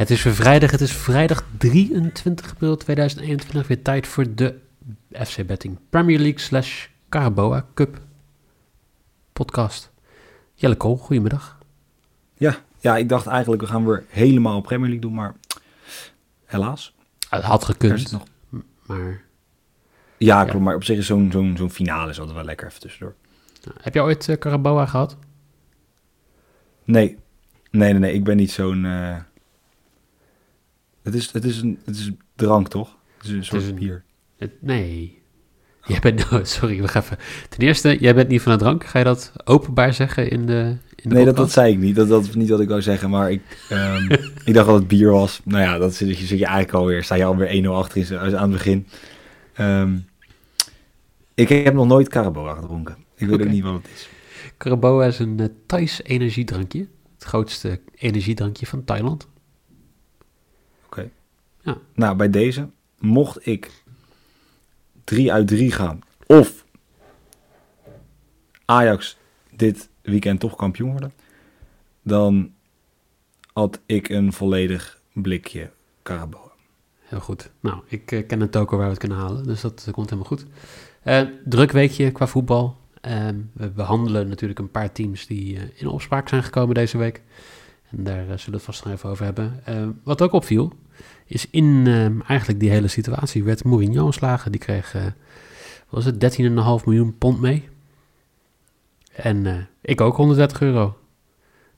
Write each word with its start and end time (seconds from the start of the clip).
Het 0.00 0.10
is 0.10 0.22
weer 0.22 0.34
vrijdag, 0.34 0.70
het 0.70 0.80
is 0.80 0.92
vrijdag 0.92 1.44
23 1.58 2.50
april 2.50 2.76
2021. 2.76 3.68
Weer 3.68 3.82
tijd 3.82 4.06
voor 4.06 4.34
de 4.34 4.54
FC 5.12 5.46
Betting 5.46 5.78
Premier 5.90 6.18
League 6.18 6.38
slash 6.38 6.86
Caraboa 7.08 7.66
Cup 7.74 8.00
podcast. 9.32 9.90
Jelle 10.54 10.74
Kool, 10.74 10.96
goedemiddag. 10.96 11.58
Ja, 12.34 12.56
ja, 12.78 12.96
ik 12.96 13.08
dacht 13.08 13.26
eigenlijk 13.26 13.62
we 13.62 13.68
gaan 13.68 13.86
weer 13.86 14.04
helemaal 14.08 14.60
Premier 14.60 14.88
League 14.88 15.00
doen, 15.00 15.14
maar 15.14 15.34
helaas. 16.44 16.94
Het 17.28 17.42
had 17.42 17.64
gekund, 17.64 18.12
nog... 18.12 18.22
maar 18.86 19.24
Ja, 20.18 20.40
Ja. 20.40 20.44
klopt, 20.44 20.64
maar 20.64 20.74
op 20.74 20.84
zich 20.84 20.98
is 20.98 21.06
zo'n 21.06 21.30
zo'n 21.32 21.56
zo'n 21.56 21.70
finale 21.70 22.10
is 22.10 22.18
altijd 22.18 22.36
wel 22.36 22.46
lekker 22.46 22.66
even 22.66 22.80
tussendoor. 22.80 23.14
heb 23.80 23.94
jij 23.94 24.02
ooit 24.02 24.28
eh, 24.28 24.36
Caraboa 24.36 24.86
gehad? 24.86 25.16
Nee, 26.84 27.18
nee, 27.70 27.90
nee, 27.90 28.00
nee 28.00 28.12
ik 28.12 28.24
ben 28.24 28.36
niet 28.36 28.50
zo'n... 28.50 28.84
eh, 28.84 29.16
Het, 31.02 31.14
is, 31.14 31.32
het, 31.32 31.44
is 31.44 31.60
een, 31.60 31.78
het 31.84 31.96
is 31.96 32.06
een 32.06 32.18
drank, 32.36 32.68
toch? 32.68 32.96
Het 33.16 33.26
is 33.26 33.32
een 33.32 33.44
soort 33.44 33.62
een- 33.62 33.74
bier. 33.74 34.04
Het- 34.38 34.62
nee. 34.62 35.18
Jij 35.84 35.98
bent, 36.00 36.28
oh, 36.32 36.44
sorry, 36.44 36.80
we 36.80 36.88
gaan 36.88 37.02
even. 37.02 37.18
Ten 37.48 37.60
eerste, 37.60 37.96
jij 38.00 38.14
bent 38.14 38.28
niet 38.28 38.42
van 38.42 38.52
de 38.52 38.58
drank. 38.58 38.84
Ga 38.84 38.98
je 38.98 39.04
dat 39.04 39.32
openbaar 39.44 39.94
zeggen 39.94 40.30
in 40.30 40.46
de, 40.46 40.76
in 40.94 41.08
de 41.08 41.14
Nee, 41.14 41.24
dat, 41.24 41.36
dat 41.36 41.50
zei 41.52 41.72
ik 41.72 41.78
niet. 41.78 41.96
Dat, 41.96 42.08
dat 42.08 42.24
is 42.24 42.34
niet 42.34 42.48
wat 42.48 42.60
ik 42.60 42.68
wou 42.68 42.82
zeggen, 42.82 43.10
maar 43.10 43.30
ik, 43.30 43.42
ehm, 43.68 44.10
ik 44.44 44.54
dacht 44.54 44.66
dat 44.66 44.78
het 44.78 44.88
bier 44.88 45.10
was. 45.10 45.40
Nou 45.44 45.62
ja, 45.62 45.78
dat 45.78 45.94
zit, 45.94 46.18
je 46.18 46.26
zit 46.26 46.38
je 46.38 46.44
eigenlijk 46.44 46.74
alweer, 46.74 47.04
sta 47.04 47.14
je 47.14 47.24
alweer 47.24 47.64
1-0 47.64 47.68
achter 47.68 48.12
in, 48.12 48.18
aan 48.18 48.32
het 48.32 48.50
begin. 48.50 48.86
Ehm, 49.54 49.96
ik 51.34 51.48
heb 51.48 51.74
nog 51.74 51.86
nooit 51.86 52.08
Caraboa 52.08 52.54
gedronken. 52.54 52.96
Ik 53.16 53.26
weet 53.26 53.40
ook 53.40 53.48
niet 53.48 53.62
wat 53.62 53.72
het 53.72 53.88
is. 53.94 54.08
Caraboa 54.58 55.04
is 55.06 55.18
een 55.18 55.40
uh, 55.40 55.46
Thais 55.66 56.02
energiedrankje. 56.02 56.86
Het 57.14 57.24
grootste 57.24 57.80
energiedrankje 57.94 58.66
van 58.66 58.84
Thailand. 58.84 59.28
Nou, 61.94 62.16
bij 62.16 62.30
deze, 62.30 62.68
mocht 62.98 63.46
ik 63.46 63.82
3 65.04 65.32
uit 65.32 65.46
3 65.46 65.72
gaan, 65.72 66.00
of 66.26 66.64
Ajax 68.64 69.16
dit 69.56 69.88
weekend 70.02 70.40
toch 70.40 70.56
kampioen 70.56 70.90
worden, 70.90 71.12
dan 72.02 72.52
had 73.52 73.80
ik 73.86 74.08
een 74.08 74.32
volledig 74.32 75.00
blikje 75.12 75.70
Caraboa. 76.02 76.50
Heel 77.00 77.20
goed. 77.20 77.50
Nou, 77.60 77.82
ik 77.86 78.12
eh, 78.12 78.26
ken 78.26 78.40
een 78.40 78.50
toko 78.50 78.76
waar 78.76 78.84
we 78.84 78.90
het 78.90 79.00
kunnen 79.00 79.18
halen, 79.18 79.44
dus 79.44 79.60
dat 79.60 79.88
komt 79.92 80.10
helemaal 80.10 80.30
goed. 80.30 80.46
Eh, 81.02 81.22
druk 81.44 81.72
weekje 81.72 82.10
qua 82.10 82.26
voetbal. 82.26 82.76
Ehm, 83.00 83.36
we 83.52 83.68
behandelen 83.70 84.28
natuurlijk 84.28 84.58
een 84.58 84.70
paar 84.70 84.92
teams 84.92 85.26
die 85.26 85.56
eh, 85.56 85.62
in 85.74 85.86
opspraak 85.86 86.28
zijn 86.28 86.42
gekomen 86.42 86.74
deze 86.74 86.98
week. 86.98 87.22
En 87.90 88.04
daar 88.04 88.18
eh, 88.18 88.24
zullen 88.24 88.44
we 88.44 88.52
het 88.52 88.62
vast 88.62 88.84
nog 88.84 88.94
even 88.94 89.08
over 89.08 89.24
hebben. 89.24 89.60
Eh, 89.64 89.86
wat 90.04 90.22
ook 90.22 90.32
opviel, 90.32 90.72
is 91.26 91.46
in 91.50 91.82
ehm, 91.86 92.20
eigenlijk 92.26 92.60
die 92.60 92.70
hele 92.70 92.88
situatie 92.88 93.44
werd 93.44 93.64
Mourinho 93.64 94.04
ontslagen. 94.04 94.50
Die 94.50 94.60
kreeg, 94.60 94.94
eh, 94.94 95.02
was 95.88 96.04
het, 96.04 96.20
13,5 96.20 96.84
miljoen 96.84 97.18
pond 97.18 97.40
mee. 97.40 97.68
En 99.12 99.68
ik 99.80 100.00
ook 100.00 100.16
130 100.16 100.60
euro. 100.60 100.94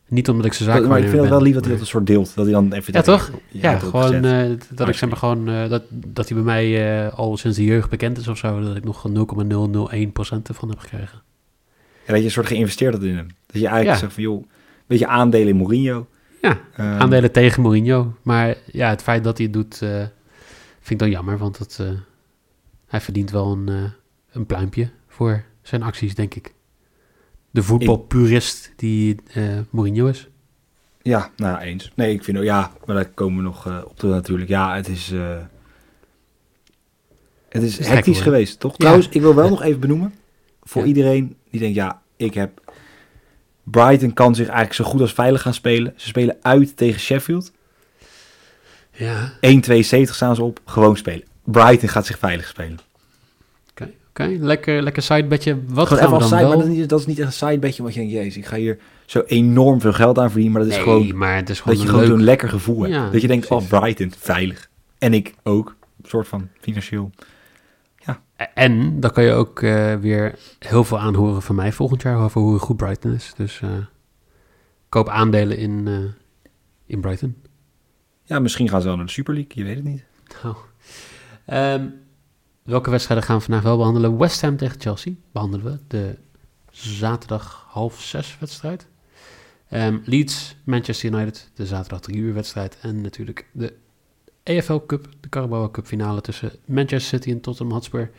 Niet 0.09 0.29
omdat 0.29 0.47
ik 0.47 0.53
zijn 0.53 0.71
zaak 0.71 0.87
maar 0.87 0.99
ik 0.99 1.09
vind 1.09 1.21
het 1.21 1.31
wel 1.31 1.43
lief 1.43 1.55
dat 1.55 1.63
hij 1.65 1.73
dat 1.73 1.81
een 1.81 1.87
soort 1.87 2.07
deelt. 2.07 2.35
Dat 2.35 2.45
hij 2.45 2.55
dan 2.55 2.73
even... 2.73 2.93
Ja, 2.93 3.03
toch? 3.03 3.31
Ja, 3.49 3.79
gewoon 3.79 4.23
dat 4.71 4.89
ik 4.89 4.95
zeg 4.95 5.09
maar 5.09 5.19
gewoon 5.19 5.45
dat, 5.45 5.83
dat 5.89 6.29
hij 6.29 6.43
bij 6.43 6.45
mij 6.45 7.11
al 7.11 7.37
sinds 7.37 7.57
de 7.57 7.65
jeugd 7.65 7.91
bekend 7.91 8.19
is 8.19 8.29
of 8.29 8.39
zo, 8.39 8.61
dat 8.61 8.77
ik 8.77 8.85
nog 8.85 9.09
0,001% 9.09 9.13
ervan 10.43 10.69
heb 10.69 10.79
gekregen. 10.79 11.23
Ja, 12.07 12.13
dat 12.13 12.19
je 12.19 12.25
een 12.25 12.31
soort 12.31 12.47
geïnvesteerd 12.47 12.95
had 12.95 13.03
in 13.03 13.17
hem. 13.17 13.27
Dat 13.47 13.61
je 13.61 13.67
eigenlijk 13.67 13.95
Ja. 13.95 13.97
zegt 13.97 14.13
van, 14.13 14.23
joh, 14.23 14.45
beetje 14.93 15.07
aandelen 15.07 15.49
in 15.49 15.57
Mourinho. 15.57 16.07
Ja, 16.43 16.59
Ehm, 16.77 17.01
aandelen 17.01 17.33
tegen 17.33 17.63
Mourinho. 17.63 18.15
Maar 18.23 18.57
ja, 18.73 18.89
het 18.89 19.03
feit 19.03 19.25
dat 19.25 19.37
hij 19.37 19.47
het 19.47 19.55
doet, 19.55 19.83
eh, 19.83 19.97
vind 20.81 20.91
ik 20.91 20.99
dan 20.99 21.11
jammer, 21.11 21.39
want 21.39 21.59
het, 21.59 21.79
eh, 21.81 21.87
hij 22.87 23.01
verdient 23.01 23.31
wel 23.31 23.53
een, 23.53 23.69
eh, 23.69 23.91
een 24.33 24.47
pluimpje 24.47 24.91
voor 25.09 25.45
zijn 25.63 25.83
acties, 25.83 26.15
denk 26.15 26.35
ik. 26.35 26.55
De 27.51 27.63
voetbalpurist 27.63 28.73
die 28.77 29.17
Mourinho 29.71 30.07
is. 30.07 30.29
Ja, 31.03 31.31
nou 31.37 31.59
eens. 31.59 31.93
Nee, 31.95 32.15
ik 32.15 32.25
vind 32.25 32.39
ook, 32.39 32.45
ja, 32.45 32.73
maar 32.87 32.95
daar 32.97 33.09
komen 33.09 33.37
we 33.37 33.43
nog 33.43 33.85
op 33.85 33.99
terug 33.99 34.15
natuurlijk. 34.15 34.49
Ja, 34.49 34.75
het 34.77 34.89
is, 34.89 35.13
het 37.49 37.63
is 37.63 37.87
hectisch 37.87 38.21
geweest, 38.21 38.61
toch? 38.61 38.71
Ja. 38.73 38.77
Trouwens, 38.79 39.09
ik 39.09 39.21
wil 39.21 39.35
wel 39.35 39.49
nog 39.49 39.63
even 39.63 39.81
benoemen, 39.81 40.15
voor 40.63 40.83
Ja. 40.83 40.89
iedereen 40.89 41.37
die 41.51 41.61
denkt, 41.61 41.75
ja, 41.77 42.03
ik 42.17 42.35
heb... 42.35 42.61
Brighton 43.63 44.13
kan 44.13 44.35
zich 44.35 44.47
eigenlijk 44.47 44.75
zo 44.75 44.85
goed 44.85 45.01
als 45.01 45.13
veilig 45.13 45.43
gaan 45.43 45.55
spelen. 45.55 45.93
Ze 45.97 46.07
spelen 46.07 46.37
uit 46.43 46.77
tegen 46.77 47.01
Sheffield. 47.01 47.51
1-2 47.51 47.55
Ja, 48.93 49.31
70 49.41 50.15
staan 50.15 50.35
ze 50.35 50.43
op, 50.43 50.61
gewoon 50.65 50.97
spelen. 50.97 51.25
Brighton 51.45 51.89
gaat 51.89 52.07
zich 52.07 52.19
veilig 52.19 52.47
spelen. 52.47 52.79
oké. 54.11 54.37
Lekker, 54.41 54.83
lekker 54.83 55.03
sidebedje. 55.03 55.59
Wat 55.67 55.89
gaan 55.89 56.13
we 56.13 56.19
dan 56.19 56.23
side, 56.29 56.37
wel... 56.37 56.49
maar 56.49 56.57
dat 56.57 56.67
is, 56.67 56.77
niet, 56.77 56.89
dat 56.89 57.01
is 57.01 57.07
niet 57.07 57.19
echt 57.19 57.27
een 57.27 57.33
sidebedje, 57.33 57.83
want 57.83 57.95
je 57.95 58.01
denkt, 58.01 58.15
jezus, 58.15 58.37
ik 58.37 58.47
ga 58.47 58.57
hier 58.57 58.79
zo 59.07 59.23
enorm 59.27 59.81
veel 59.81 59.93
geld 59.93 60.19
aan 60.19 60.31
verdienen. 60.31 60.53
Maar 60.53 60.63
dat 60.63 60.71
is 60.71 60.77
nee, 60.77 60.85
gewoon 60.85 61.17
maar 61.17 61.37
het 61.37 61.51
is 61.51 61.61
gewoon 61.61 61.75
Dat 61.75 61.83
je 61.83 61.89
een 61.89 61.95
gewoon 61.95 62.09
leuk... 62.09 62.19
zo'n 62.19 62.27
lekker 62.27 62.49
gevoel 62.49 62.83
hebt. 62.83 62.95
Ja, 62.95 63.11
dat 63.11 63.21
je 63.21 63.27
denkt, 63.27 63.47
precies. 63.47 63.71
oh, 63.71 63.81
Brighton, 63.81 64.13
veilig. 64.19 64.69
En 64.99 65.15
ik 65.15 65.35
ook, 65.43 65.77
soort 66.03 66.29
van 66.29 66.49
financieel. 66.61 67.11
En 68.55 69.01
dan 69.01 69.11
kan 69.11 69.25
je 69.25 69.33
ook 69.33 69.63
eh, 69.63 69.95
weer 69.95 70.39
heel 70.59 70.85
veel 70.85 70.99
aanhoren 70.99 71.43
van 71.43 71.55
mij 71.55 71.73
volgend 71.73 72.03
jaar 72.03 72.19
over 72.19 72.41
hoe 72.41 72.59
goed 72.59 72.77
Brighton 72.77 73.13
is. 73.13 73.33
Dus 73.37 73.61
eh, 73.61 73.71
koop 74.89 75.09
aandelen 75.09 75.57
in, 75.57 75.89
eh, 75.89 76.25
in 76.87 77.01
Brighton. 77.01 77.43
Ja, 78.23 78.39
misschien 78.39 78.69
gaan 78.69 78.81
ze 78.81 78.87
wel 78.87 78.97
naar 78.97 79.07
de 79.07 79.13
Super 79.13 79.35
League, 79.35 79.53
je 79.55 79.65
weet 79.65 79.77
het 79.77 79.85
niet. 79.85 80.05
Nou, 80.43 80.57
ehm, 81.45 81.89
welke 82.63 82.91
wedstrijden 82.91 83.27
gaan 83.27 83.37
we 83.37 83.43
vandaag 83.43 83.63
wel 83.63 83.77
behandelen? 83.77 84.19
West 84.19 84.41
Ham 84.41 84.57
tegen 84.57 84.81
Chelsea 84.81 85.13
behandelen 85.33 85.67
we. 85.67 85.79
De 85.87 86.19
zaterdag 86.71 87.67
half 87.69 88.01
zes 88.01 88.37
wedstrijd. 88.41 88.87
Ehm, 89.69 89.99
Leeds, 90.05 90.57
Manchester 90.65 91.13
United, 91.13 91.51
de 91.55 91.67
zaterdag 91.67 92.01
drie 92.01 92.17
uur 92.17 92.35
wedstrijd. 92.35 92.79
En 92.81 93.01
natuurlijk 93.01 93.47
de 93.53 93.75
EFL 94.43 94.79
Cup, 94.87 95.09
de 95.21 95.29
Carabao 95.29 95.71
Cup 95.71 95.87
finale 95.87 96.21
tussen 96.21 96.53
Manchester 96.65 97.19
City 97.19 97.31
en 97.31 97.41
Tottenham 97.41 97.75
Hotspur. 97.75 98.11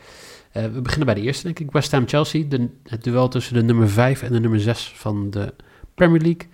Eh, 0.52 0.64
we 0.64 0.82
beginnen 0.82 1.06
bij 1.06 1.16
de 1.16 1.22
eerste, 1.22 1.44
denk 1.44 1.60
ik. 1.60 1.72
West 1.72 1.92
Ham 1.92 2.08
Chelsea, 2.08 2.44
de, 2.48 2.70
het 2.84 3.04
duel 3.04 3.28
tussen 3.28 3.54
de 3.54 3.64
nummer 3.64 3.90
5 3.90 4.22
en 4.22 4.32
de 4.32 4.40
nummer 4.40 4.60
6 4.60 4.94
van 4.96 5.30
de 5.30 5.54
Premier 5.96 6.22
League. 6.22 6.48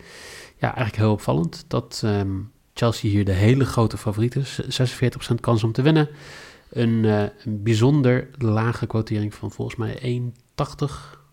Ja, 0.57 0.68
eigenlijk 0.68 0.96
heel 0.96 1.12
opvallend 1.12 1.66
dat 1.68 2.02
ehm, 2.03 2.38
Chelsea 2.74 3.09
hier 3.09 3.25
de 3.25 3.31
hele 3.31 3.66
grote 3.66 3.97
favoriet 3.97 4.35
is. 4.35 4.62
46% 4.81 5.35
kans 5.40 5.63
om 5.63 5.72
te 5.72 5.81
winnen. 5.81 6.09
Een, 6.69 7.06
eh, 7.06 7.22
een 7.22 7.63
bijzonder 7.63 8.28
lage 8.38 8.88
quotering 8.88 9.34
van 9.34 9.51
volgens 9.51 9.78
mij 9.78 10.00
1,80 10.01 11.24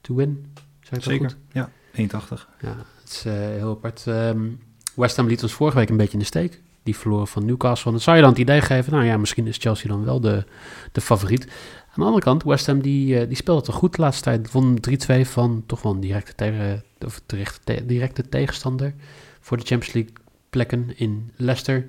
to 0.00 0.14
win. 0.14 0.46
Zeg 0.80 0.98
ik 0.98 1.04
dat 1.04 1.32
goed? 1.32 1.36
Ja, 1.52 1.70
1,80. 1.92 2.48
Ja, 2.60 2.76
het 3.00 3.10
is 3.10 3.24
eh, 3.24 3.32
heel 3.32 3.70
apart. 3.70 4.06
Ehm, 4.06 4.48
West 4.94 5.16
Ham 5.16 5.26
liet 5.26 5.42
ons 5.42 5.52
vorige 5.52 5.76
week 5.76 5.88
een 5.88 5.96
beetje 5.96 6.12
in 6.12 6.18
de 6.18 6.24
steek. 6.24 6.62
Die 6.82 6.96
verloren 6.96 7.26
van 7.26 7.44
Newcastle. 7.44 7.90
Dan 7.90 8.00
zou 8.00 8.16
je 8.16 8.22
dan 8.22 8.30
het 8.30 8.40
idee 8.40 8.60
geven, 8.60 8.92
nou 8.92 9.04
ja, 9.04 9.16
misschien 9.16 9.46
is 9.46 9.56
Chelsea 9.56 9.88
dan 9.88 10.04
wel 10.04 10.20
de, 10.20 10.44
de 10.92 11.00
favoriet. 11.00 11.42
Aan 11.86 11.94
de 11.94 12.04
andere 12.04 12.22
kant, 12.24 12.42
West 12.42 12.66
Ham 12.66 12.80
die, 12.82 13.18
eh, 13.20 13.26
die 13.28 13.36
speelde 13.36 13.62
toch 13.62 13.74
goed 13.74 13.94
de 13.96 14.02
laatste 14.02 14.22
tijd. 14.22 14.52
Won 14.52 14.78
3-2 14.80 15.20
van 15.26 15.62
toch 15.66 15.82
wel 15.82 16.00
directe, 16.00 16.34
tegen, 16.34 16.84
of 17.06 17.22
directe, 17.26 17.58
te- 17.64 17.86
directe 17.86 18.28
tegenstander 18.28 18.94
voor 19.40 19.56
de 19.56 19.64
Champions 19.66 19.94
League 19.94 20.12
plekken 20.50 20.92
in 20.96 21.30
Leicester. 21.36 21.86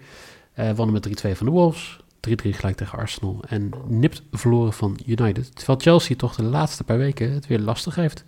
Eh 0.54 0.72
wonnen 0.76 0.94
met 0.94 1.26
3-2 1.26 1.32
van 1.38 1.46
de 1.46 1.52
Wolves. 1.52 2.00
3-3 2.30 2.34
gelijk 2.50 2.78
tegen 2.78 2.98
Arsenal. 2.98 3.44
En 3.48 3.72
nipt 3.88 4.24
verloren 4.32 4.74
van 4.74 5.00
United. 5.06 5.56
Terwijl 5.56 5.80
Chelsea 5.80 6.16
toch 6.16 6.36
de 6.36 6.44
laatste 6.44 6.84
paar 6.84 6.98
weken 6.98 7.32
het 7.32 7.48
weer 7.48 7.60
lastig 7.60 7.96
heeft. 7.96 8.26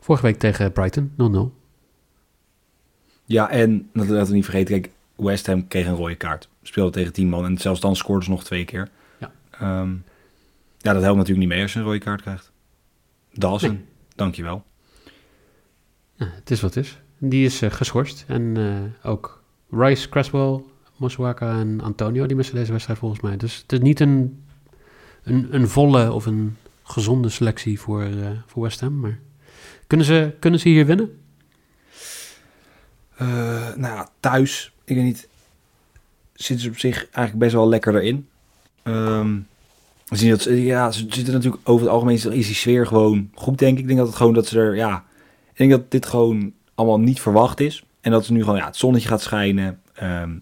Vorige 0.00 0.24
week 0.26 0.38
tegen 0.38 0.72
Brighton 0.72 1.12
0-0. 1.52 1.56
Ja, 3.24 3.50
en 3.50 3.88
laten 3.92 4.26
we 4.26 4.32
niet 4.34 4.44
vergeten, 4.44 4.80
kijk, 4.80 4.94
West 5.18 5.46
Ham 5.46 5.68
kreeg 5.68 5.86
een 5.86 5.94
rode 5.94 6.14
kaart. 6.14 6.48
Speelde 6.62 6.90
tegen 6.90 7.12
10 7.12 7.28
man 7.28 7.44
en 7.44 7.58
zelfs 7.58 7.80
dan 7.80 7.96
scoorden 7.96 8.24
ze 8.24 8.30
nog 8.30 8.44
twee 8.44 8.64
keer. 8.64 8.88
Ja. 9.20 9.32
Ehm, 9.50 9.90
ja, 10.78 10.92
dat 10.92 11.02
helpt 11.02 11.16
natuurlijk 11.18 11.38
niet 11.38 11.48
mee 11.48 11.62
als 11.62 11.72
je 11.72 11.78
een 11.78 11.84
rode 11.84 11.98
kaart 11.98 12.20
krijgt. 12.20 12.50
Dawson, 13.32 13.70
Nee. 13.70 13.84
dankjewel. 14.14 14.64
Ja, 16.14 16.26
het 16.34 16.50
is 16.50 16.60
wat 16.60 16.74
het 16.74 16.84
is. 16.84 16.98
Die 17.18 17.44
is 17.44 17.62
eh, 17.62 17.70
geschorst. 17.70 18.24
En 18.28 18.56
eh, 18.56 19.10
ook 19.10 19.42
Rice, 19.70 20.08
Creswell, 20.08 20.62
Moswaka 20.96 21.58
en 21.58 21.80
Antonio, 21.80 22.26
die 22.26 22.36
missen 22.36 22.54
deze 22.54 22.70
wedstrijd 22.72 22.98
volgens 22.98 23.20
mij. 23.20 23.36
Dus 23.36 23.56
het 23.56 23.72
is 23.72 23.78
niet 23.78 24.00
een, 24.00 24.44
een, 25.22 25.54
een 25.54 25.68
volle 25.68 26.12
of 26.12 26.26
een 26.26 26.56
gezonde 26.82 27.28
selectie 27.28 27.80
voor, 27.80 28.02
eh, 28.02 28.30
voor 28.46 28.62
West 28.62 28.80
Ham. 28.80 29.00
Maar 29.00 29.18
kunnen 29.86 30.06
ze, 30.06 30.34
kunnen 30.38 30.60
ze 30.60 30.68
hier 30.68 30.86
winnen? 30.86 31.20
Nou 33.76 33.80
ja, 33.80 34.08
thuis, 34.20 34.72
ik 34.88 34.96
weet 34.96 35.04
niet, 35.04 35.28
zitten 36.32 36.64
ze 36.64 36.70
op 36.70 36.78
zich 36.78 36.96
eigenlijk 36.96 37.38
best 37.38 37.52
wel 37.52 37.68
lekker 37.68 37.94
erin. 37.94 38.28
We 40.08 40.16
zien 40.16 40.30
dat 40.30 40.40
ze, 40.40 40.62
ja, 40.62 40.90
ze 40.90 41.06
zitten 41.08 41.34
natuurlijk 41.34 41.68
over 41.68 41.84
het 41.84 41.94
algemeen 41.94 42.14
is 42.14 42.22
die 42.22 42.44
sfeer 42.54 42.86
gewoon 42.86 43.30
goed, 43.34 43.58
denk 43.58 43.72
ik. 43.72 43.78
Ik 43.78 43.86
denk 43.86 43.98
dat 43.98 44.08
het 44.08 44.16
gewoon 44.16 44.34
dat 44.34 44.46
ze 44.46 44.58
er, 44.58 44.76
ja, 44.76 45.04
ik 45.50 45.56
denk 45.56 45.70
dat 45.70 45.90
dit 45.90 46.06
gewoon 46.06 46.52
allemaal 46.74 47.00
niet 47.00 47.20
verwacht 47.20 47.60
is. 47.60 47.84
En 48.00 48.10
dat 48.10 48.24
ze 48.24 48.32
nu 48.32 48.42
gewoon, 48.42 48.56
ja, 48.56 48.66
het 48.66 48.76
zonnetje 48.76 49.08
gaat 49.08 49.22
schijnen. 49.22 49.80
Ehm, 49.94 50.38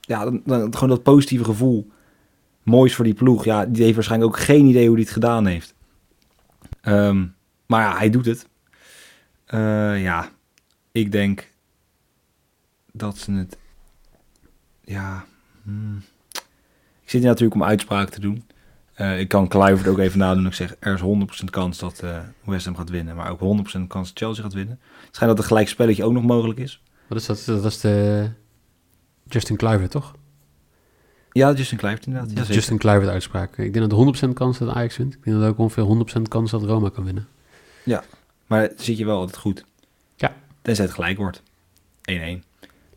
ja, 0.00 0.24
dan, 0.24 0.42
dan, 0.44 0.74
gewoon 0.74 0.88
dat 0.88 1.02
positieve 1.02 1.44
gevoel. 1.44 1.90
Moois 2.62 2.94
voor 2.94 3.04
die 3.04 3.14
ploeg. 3.14 3.44
Ja, 3.44 3.66
die 3.66 3.82
heeft 3.82 3.94
waarschijnlijk 3.94 4.32
ook 4.32 4.40
geen 4.40 4.66
idee 4.66 4.86
hoe 4.86 4.94
hij 4.94 5.04
het 5.04 5.12
gedaan 5.12 5.46
heeft. 5.46 5.74
Ehm, 6.80 7.24
maar 7.66 7.82
ja, 7.82 7.96
hij 7.96 8.10
doet 8.10 8.26
het. 8.26 8.46
Eh, 9.44 10.02
ja, 10.02 10.30
ik 10.92 11.12
denk 11.12 11.48
dat 12.92 13.18
ze 13.18 13.32
het. 13.32 13.56
Ja. 14.84 15.24
hmm. 15.62 16.02
Ik 17.02 17.10
zit 17.10 17.20
hier 17.20 17.30
natuurlijk 17.30 17.54
om 17.60 17.64
uitspraak 17.64 18.08
te 18.08 18.20
doen. 18.20 18.44
Eh, 18.94 19.20
ik 19.20 19.28
kan 19.28 19.48
Kluivert 19.48 19.88
ook 19.88 19.98
even 19.98 20.18
nadoen. 20.18 20.46
Ik 20.46 20.52
zeg, 20.52 20.76
er 20.78 20.94
is 20.94 21.00
100% 21.00 21.50
kans 21.50 21.78
dat 21.78 22.00
eh 22.00 22.18
West 22.44 22.64
Ham 22.64 22.76
gaat 22.76 22.90
winnen. 22.90 23.16
Maar 23.16 23.30
ook 23.30 23.40
100% 23.40 23.86
kans 23.86 24.08
dat 24.08 24.18
Chelsea 24.18 24.42
gaat 24.42 24.52
winnen. 24.52 24.78
Het 25.06 25.14
schijnt 25.14 25.34
dat 25.34 25.42
een 25.42 25.50
gelijk 25.50 25.68
spelletje 25.68 26.04
ook 26.04 26.12
nog 26.12 26.22
mogelijk 26.22 26.58
is. 26.58 26.82
Wat 27.06 27.18
is 27.18 27.26
dat? 27.26 27.44
Dat 27.44 27.64
is 27.64 27.80
de 27.80 28.28
Justin 29.28 29.56
Kluivert, 29.56 29.90
toch? 29.90 30.14
Ja, 31.32 31.52
Justin 31.52 31.78
Kluivert 31.78 32.06
inderdaad. 32.06 32.48
Ja. 32.48 32.54
Justin 32.54 32.78
Kluivert 32.78 33.10
uitspraak. 33.10 33.58
Ik 33.58 33.72
denk 33.72 33.90
dat 33.90 34.22
er 34.22 34.28
100% 34.28 34.32
kans 34.32 34.58
dat 34.58 34.74
Ajax 34.74 34.96
wint. 34.96 35.14
Ik 35.14 35.24
denk 35.24 35.40
dat 35.40 35.48
ook 35.48 35.58
ongeveer 35.58 36.18
100% 36.18 36.22
kans 36.28 36.50
dat 36.50 36.62
Roma 36.62 36.88
kan 36.88 37.04
winnen. 37.04 37.28
Maar 38.46 38.68
dan 38.68 38.78
zit 38.78 38.98
je 38.98 39.04
wel 39.04 39.18
altijd 39.18 39.38
goed. 39.38 39.64
Ja. 40.16 40.34
Tenzij 40.62 40.84
het 40.84 40.94
gelijk 40.94 41.16
wordt. 41.16 41.42
1-1. 42.10 42.44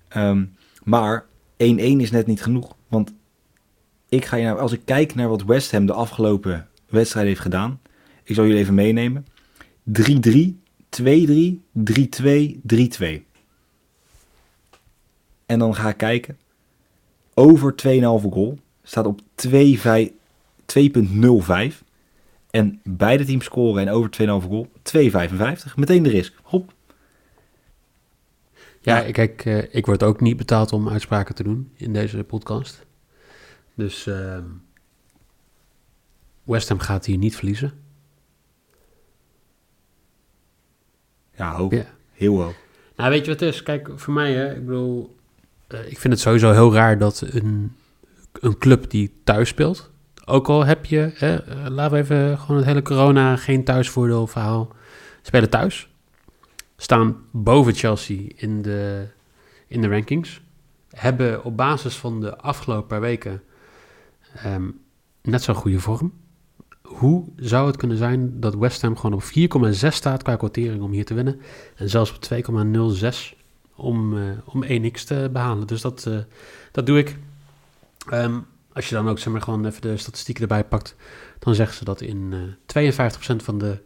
Ehm, 0.07 0.45
maar 0.83 1.25
1-1 1.55 1.57
is 1.57 2.11
net 2.11 2.27
niet 2.27 2.41
genoeg. 2.41 2.75
Want 2.87 3.13
ik 4.09 4.25
ga 4.25 4.35
je 4.35 4.45
nou, 4.45 4.59
als 4.59 4.71
ik 4.71 4.81
kijk 4.85 5.15
naar 5.15 5.29
wat 5.29 5.43
West 5.43 5.71
Ham 5.71 5.85
de 5.85 5.93
afgelopen 5.93 6.67
wedstrijd 6.89 7.27
heeft 7.27 7.39
gedaan. 7.39 7.79
Ik 8.23 8.35
zal 8.35 8.45
jullie 8.45 8.59
even 8.59 8.73
meenemen. 8.73 9.25
3-3, 9.83 10.59
2-3, 10.89 11.03
3-2, 11.73 12.59
3-2. 12.73 13.21
En 15.45 15.59
dan 15.59 15.75
ga 15.75 15.89
ik 15.89 15.97
kijken. 15.97 16.37
Over 17.33 17.75
2,5 17.87 18.01
goal. 18.29 18.59
Staat 18.83 19.05
op 19.05 19.21
2,5 19.35 20.13
2,05. 20.65 21.83
En 22.49 22.79
beide 22.83 23.25
teams 23.25 23.45
scoren 23.45 23.87
en 23.87 23.93
over 23.93 24.09
2,5 24.09 24.47
goal. 24.47 24.67
2,55. 24.93 25.75
Meteen 25.75 26.03
de 26.03 26.09
risk. 26.09 26.33
Hop. 26.43 26.73
Ja, 28.85 28.97
Ja. 28.97 29.11
kijk, 29.11 29.45
eh, 29.45 29.75
ik 29.75 29.85
word 29.85 30.03
ook 30.03 30.21
niet 30.21 30.37
betaald 30.37 30.73
om 30.73 30.89
uitspraken 30.89 31.35
te 31.35 31.43
doen 31.43 31.71
in 31.75 31.93
deze 31.93 32.23
podcast. 32.23 32.85
Dus 33.75 34.07
ehm, 34.07 34.43
West 36.43 36.69
Ham 36.69 36.79
gaat 36.79 37.05
hier 37.05 37.17
niet 37.17 37.35
verliezen. 37.35 37.73
Ja, 41.35 41.55
hoog. 41.55 41.71
Ja. 41.73 41.85
Heel 42.11 42.41
hoog. 42.41 42.53
Nou, 42.95 43.09
weet 43.09 43.25
je 43.25 43.31
wat 43.31 43.39
het 43.39 43.53
is? 43.53 43.63
Kijk, 43.63 43.89
voor 43.95 44.13
mij, 44.13 44.33
hè, 44.33 44.55
ik 44.55 44.65
bedoel, 44.65 45.15
eh, 45.67 45.79
ik 45.87 45.99
vind 45.99 46.13
het 46.13 46.21
sowieso 46.21 46.51
heel 46.51 46.73
raar 46.73 46.97
dat 46.97 47.21
een, 47.29 47.75
een 48.33 48.57
club 48.57 48.89
die 48.89 49.13
thuis 49.23 49.49
speelt, 49.49 49.91
ook 50.25 50.47
al 50.47 50.65
heb 50.65 50.85
je, 50.85 51.11
hè, 51.13 51.35
eh, 51.35 51.65
laten 51.69 51.97
we 51.97 52.03
even 52.03 52.39
gewoon 52.39 52.57
het 52.57 52.65
hele 52.65 52.81
corona, 52.81 53.35
geen 53.35 53.63
thuisvoordeel 53.63 54.27
verhaal, 54.27 54.75
spelen 55.21 55.49
thuis, 55.49 55.89
staan 56.77 57.15
boven 57.31 57.73
Chelsea 57.73 58.29
in 58.35 58.61
de, 58.61 59.07
in 59.67 59.81
de 59.81 59.87
rankings, 59.87 60.41
hebben 60.89 61.43
op 61.43 61.57
basis 61.57 61.95
van 61.95 62.21
de 62.21 62.37
afgelopen 62.37 62.87
paar 62.87 63.01
weken 63.01 63.43
ehm, 64.35 64.69
net 65.21 65.43
zo'n 65.43 65.55
goede 65.55 65.79
vorm. 65.79 66.13
Hoe 66.81 67.25
zou 67.35 67.67
het 67.67 67.77
kunnen 67.77 67.97
zijn 67.97 68.39
dat 68.39 68.55
West 68.55 68.81
Ham 68.81 68.97
gewoon 68.97 69.13
op 69.13 69.23
4,6 69.73 69.87
staat 69.87 70.23
qua 70.23 70.35
quotering 70.35 70.81
om 70.81 70.91
hier 70.91 71.05
te 71.05 71.13
winnen? 71.13 71.41
En 71.75 71.89
zelfs 71.89 72.13
op 72.13 72.21
2,06 72.21 73.35
om, 73.75 74.17
eh, 74.17 74.23
om 74.45 74.63
1x 74.63 75.03
te 75.03 75.29
behalen. 75.31 75.67
Dus 75.67 75.81
dat, 75.81 76.05
eh, 76.05 76.17
dat 76.71 76.85
doe 76.85 76.97
ik. 76.97 77.17
Ehm, 78.09 78.39
als 78.73 78.89
je 78.89 78.95
dan 78.95 79.09
ook 79.09 79.19
zeg 79.19 79.33
maar, 79.33 79.41
gewoon 79.41 79.65
even 79.65 79.81
de 79.81 79.97
statistieken 79.97 80.43
erbij 80.43 80.63
pakt, 80.63 80.95
dan 81.39 81.55
zeggen 81.55 81.77
ze 81.77 81.83
dat 81.83 82.01
in 82.01 82.33
eh 82.33 82.39
52% 82.65 83.43
van 83.43 83.57
de, 83.57 83.81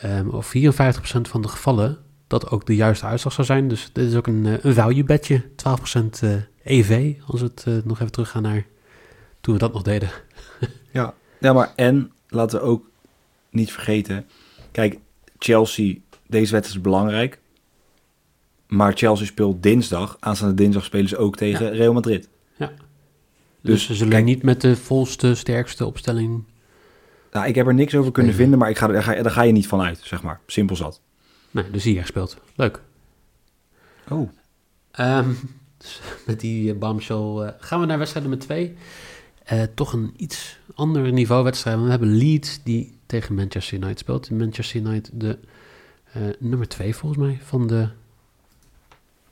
ehm, 0.00 0.28
of 0.28 0.46
54% 0.56 1.28
van 1.28 1.42
de 1.42 1.48
gevallen, 1.48 1.98
dat 2.26 2.50
ook 2.50 2.66
de 2.66 2.74
juiste 2.76 3.06
uitslag 3.06 3.32
zou 3.32 3.46
zijn. 3.46 3.68
Dus 3.68 3.90
dit 3.92 4.08
is 4.08 4.14
ook 4.14 4.26
een, 4.26 4.46
eh, 4.46 4.64
een 4.64 4.74
value 4.74 5.04
bedje, 5.04 5.42
12% 5.56 6.22
eh, 6.22 6.32
EV, 6.64 7.14
als 7.26 7.40
we 7.40 7.46
het 7.46 7.64
eh, 7.66 7.74
nog 7.84 8.00
even 8.00 8.12
teruggaan 8.12 8.42
naar 8.42 8.66
toen 9.40 9.54
we 9.54 9.60
dat 9.60 9.72
nog 9.72 9.82
deden. 9.82 10.10
Ja. 10.92 11.14
ja, 11.40 11.52
maar 11.52 11.72
en 11.76 12.12
laten 12.28 12.58
we 12.58 12.64
ook 12.64 12.90
niet 13.50 13.72
vergeten. 13.72 14.26
Kijk, 14.70 14.98
Chelsea, 15.38 15.94
deze 16.26 16.52
wedstrijd 16.52 16.64
is 16.64 16.80
belangrijk. 16.80 17.40
Maar 18.66 18.92
Chelsea 18.92 19.26
speelt 19.26 19.62
dinsdag. 19.62 20.16
Aanstaande 20.20 20.54
dinsdag 20.54 20.84
spelen 20.84 21.08
ze 21.08 21.16
ook 21.16 21.36
tegen 21.36 21.70
Real 21.72 21.92
Madrid. 21.92 22.28
Dus, 22.58 22.68
Dus, 23.60 23.86
ze 23.86 23.94
zullen 23.94 24.12
kijk- 24.12 24.24
niet 24.24 24.42
met 24.42 24.60
de 24.60 24.76
volste, 24.76 25.34
sterkste 25.34 25.86
opstelling 25.86 26.44
Nou, 27.38 27.50
ik 27.50 27.56
heb 27.56 27.66
er 27.66 27.74
niks 27.74 27.94
over 27.94 28.12
kunnen 28.12 28.34
vinden, 28.34 28.58
maar 28.58 28.70
ik 28.70 28.78
ga, 28.78 28.86
er- 28.86 28.92
daar, 28.92 29.02
ga, 29.02 29.22
daar 29.22 29.30
ga 29.32 29.42
je 29.42 29.52
niet 29.52 29.66
van 29.66 29.80
uit, 29.80 30.00
zeg 30.02 30.22
maar. 30.22 30.40
Simpel 30.46 30.76
zat. 30.76 31.00
Nee, 31.50 31.70
dus 31.70 31.84
hier 31.84 32.00
gespeeld. 32.00 32.36
Leuk. 32.56 32.82
Oh. 34.08 34.30
Ehm, 34.90 35.28
dus 35.78 36.00
met 36.26 36.40
die 36.40 36.72
uh, 36.72 36.78
bombshell 36.78 37.16
eh, 37.16 37.48
gaan 37.58 37.80
we 37.80 37.86
naar 37.86 37.98
wedstrijd 37.98 38.26
nummer 38.26 38.46
twee. 38.46 38.74
Eh, 39.44 39.62
toch 39.74 39.92
een 39.92 40.12
iets 40.16 40.58
ander 40.74 41.12
niveau 41.12 41.44
wedstrijd. 41.44 41.80
We 41.80 41.90
hebben 41.90 42.16
Leeds 42.16 42.60
die 42.62 42.98
tegen 43.06 43.34
Manchester 43.34 43.78
United 43.78 43.98
speelt. 43.98 44.30
Manchester 44.30 44.80
United 44.80 45.10
de 45.20 45.38
eh, 46.12 46.22
nummer 46.38 46.68
twee 46.68 46.94
volgens 46.96 47.22
mij 47.22 47.38
van 47.42 47.66
de, 47.66 47.88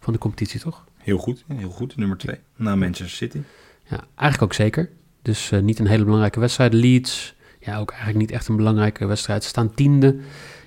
van 0.01 0.13
de 0.13 0.19
competitie, 0.19 0.61
toch? 0.61 0.85
Heel 0.97 1.19
goed, 1.19 1.45
heel 1.55 1.71
goed. 1.71 1.97
Nummer 1.97 2.17
twee. 2.17 2.37
Na 2.57 2.77
Manchester 2.77 3.09
City. 3.17 3.39
Ja, 3.85 4.05
eigenlijk 4.15 4.43
ook 4.43 4.53
zeker. 4.55 4.91
Dus 5.23 5.51
eh, 5.53 5.61
niet 5.61 5.79
een 5.79 5.87
hele 5.87 6.05
belangrijke 6.05 6.41
wedstrijd. 6.41 6.73
Leeds, 6.73 7.35
ja, 7.67 7.79
ook 7.79 7.91
eigenlijk 7.91 8.19
niet 8.21 8.31
echt 8.31 8.49
een 8.49 8.57
belangrijke 8.57 9.07
wedstrijd. 9.07 9.43
Ze 9.43 9.49
staan 9.49 9.75
tiende. 9.75 10.17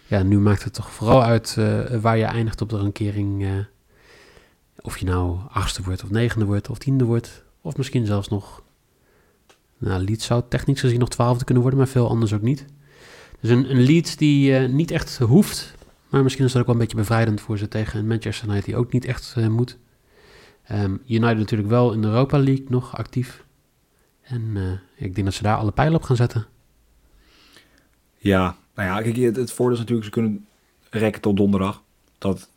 Ja, 0.07 0.23
nu 0.23 0.39
maakt 0.39 0.63
het 0.63 0.73
toch 0.73 0.91
vooral 0.91 1.23
uit 1.23 1.55
eh, 1.57 1.79
waar 2.01 2.17
je 2.17 2.23
eindigt 2.23 2.61
op 2.61 2.69
de 2.69 2.77
rankering. 2.77 3.43
eh, 3.43 3.51
of 4.81 4.97
je 4.97 5.05
nou 5.05 5.37
achtste 5.49 5.83
wordt 5.83 6.03
of 6.03 6.09
negende 6.09 6.45
wordt 6.45 6.69
of 6.69 6.77
tiende 6.77 7.03
wordt. 7.03 7.43
Of 7.61 7.77
misschien 7.77 8.05
zelfs 8.05 8.27
nog... 8.27 8.63
Nou, 9.77 10.03
Leeds 10.03 10.25
zou 10.25 10.43
technisch 10.49 10.79
gezien 10.79 10.99
nog 10.99 11.09
twaalfde 11.09 11.43
kunnen 11.43 11.63
worden, 11.63 11.79
maar 11.79 11.89
veel 11.89 12.09
anders 12.09 12.33
ook 12.33 12.41
niet. 12.41 12.65
Dus 13.39 13.49
een, 13.49 13.71
een 13.71 13.81
Leeds 13.81 14.15
die 14.15 14.55
eh, 14.55 14.69
niet 14.69 14.91
echt 14.91 15.17
hoeft. 15.17 15.73
Maar 16.09 16.23
misschien 16.23 16.45
is 16.45 16.51
dat 16.51 16.61
ook 16.61 16.67
wel 16.67 16.75
een 16.75 16.81
beetje 16.81 16.97
bevrijdend 16.97 17.41
voor 17.41 17.57
ze 17.57 17.67
tegen 17.67 18.07
Manchester 18.07 18.47
United 18.47 18.65
die 18.65 18.75
ook 18.75 18.91
niet 18.91 19.05
echt 19.05 19.35
moet. 19.49 19.77
Ehm, 20.63 20.95
United 21.07 21.37
natuurlijk 21.37 21.69
wel 21.69 21.93
in 21.93 22.01
de 22.01 22.07
Europa 22.07 22.37
League 22.37 22.65
nog 22.69 22.97
actief. 22.97 23.43
En 24.21 24.57
ik 24.95 25.15
denk 25.15 25.27
dat 25.27 25.35
ze 25.35 25.43
daar 25.43 25.57
alle 25.57 25.71
pijlen 25.71 25.95
op 25.95 26.03
gaan 26.03 26.15
zetten. 26.15 26.47
Ja, 28.19 28.55
nou 28.75 28.89
ja, 28.89 29.01
kijk, 29.01 29.15
het, 29.15 29.35
het 29.35 29.51
voordeel 29.51 29.73
is 29.73 29.79
natuurlijk, 29.79 30.05
ze 30.05 30.11
kunnen 30.11 30.47
rekken 30.89 31.21
tot 31.21 31.37
donderdag. 31.37 31.83
Dat, 32.17 32.49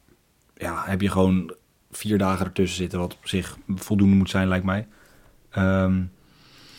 ja, 0.56 0.82
heb 0.86 1.00
je 1.00 1.10
gewoon 1.10 1.54
vier 1.90 2.18
dagen 2.18 2.46
ertussen 2.46 2.76
zitten, 2.76 2.98
wat 2.98 3.14
op 3.14 3.28
zich 3.28 3.58
voldoende 3.68 4.16
moet 4.16 4.30
zijn, 4.30 4.48
lijkt 4.48 4.64
mij. 4.64 4.86
Ehm, 5.50 6.02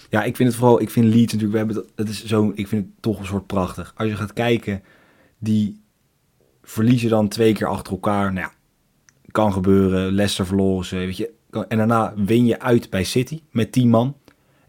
ja, 0.10 0.24
ik 0.24 0.36
vind 0.36 0.50
het 0.50 0.58
vooral, 0.58 0.82
ik 0.82 0.90
vind 0.90 1.06
Leeds 1.06 1.34
natuurlijk, 1.34 1.52
we 1.52 1.58
hebben 1.58 1.92
het, 1.96 2.10
is 2.10 2.26
zo, 2.26 2.52
ik 2.56 2.68
vind 2.68 2.86
het 2.86 3.02
toch 3.02 3.20
een 3.20 3.26
soort 3.26 3.48
prachtig. 3.48 3.94
Als 3.98 4.10
je 4.10 4.16
gaat 4.16 4.34
kijken, 4.34 4.84
die 5.38 5.82
verliezen 6.64 7.10
dan 7.10 7.28
twee 7.28 7.54
keer 7.54 7.68
achter 7.68 7.94
elkaar. 7.94 8.34
Nou 8.34 8.48
ja, 8.48 8.54
kan 9.32 9.54
gebeuren. 9.54 10.12
Leicester 10.12 10.46
verloren 10.46 10.86
ze, 10.86 10.96
weet 10.96 11.18
je. 11.18 11.32
En 11.68 11.78
daarna 11.78 12.14
win 12.16 12.46
je 12.46 12.60
uit 12.60 12.90
bij 12.90 13.04
City 13.04 13.42
met 13.52 13.72
10 13.72 13.90
man. 13.90 14.18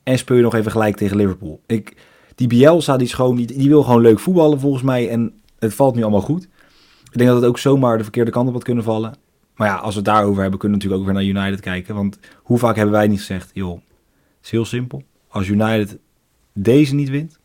En 0.02 0.18
speel 0.18 0.36
je 0.36 0.42
nog 0.42 0.54
even 0.54 0.70
gelijk 0.70 0.96
tegen 0.96 1.16
Liverpool. 1.16 1.62
Ik, 1.66 1.96
die 2.34 2.46
Bielsa, 2.46 2.96
die, 2.96 3.06
is 3.06 3.12
gewoon, 3.12 3.36
die, 3.36 3.46
die 3.46 3.68
wil 3.68 3.82
gewoon 3.82 4.00
leuk 4.00 4.18
voetballen 4.18 4.60
volgens 4.60 4.82
mij. 4.82 5.08
En 5.08 5.40
het 5.58 5.74
valt 5.74 5.94
nu 5.94 6.02
allemaal 6.02 6.20
goed. 6.20 6.42
Ik 7.10 7.20
denk 7.20 7.28
dat 7.30 7.40
het 7.40 7.48
ook 7.48 7.58
zomaar 7.58 7.96
de 7.96 8.02
verkeerde 8.02 8.30
kant 8.30 8.48
op 8.48 8.54
had 8.54 8.62
kunnen 8.64 8.84
vallen. 8.84 9.14
Maar 9.56 9.68
ja, 9.68 9.76
als 9.76 9.90
we 9.94 10.00
het 10.00 10.04
daarover 10.08 10.40
hebben, 10.42 10.58
kunnen 10.60 10.78
we 10.78 10.84
natuurlijk 10.84 11.10
ook 11.10 11.22
weer 11.22 11.34
naar 11.34 11.42
United 11.44 11.60
kijken. 11.64 11.94
Want 11.94 12.18
hoe 12.42 12.58
vaak 12.58 12.76
hebben 12.76 12.94
wij 12.94 13.06
niet 13.06 13.18
gezegd, 13.18 13.50
joh, 13.52 13.74
het 13.74 14.44
is 14.44 14.50
heel 14.50 14.64
simpel. 14.64 15.02
Als 15.28 15.48
United 15.48 15.98
deze 16.52 16.94
niet 16.94 17.08
wint, 17.08 17.38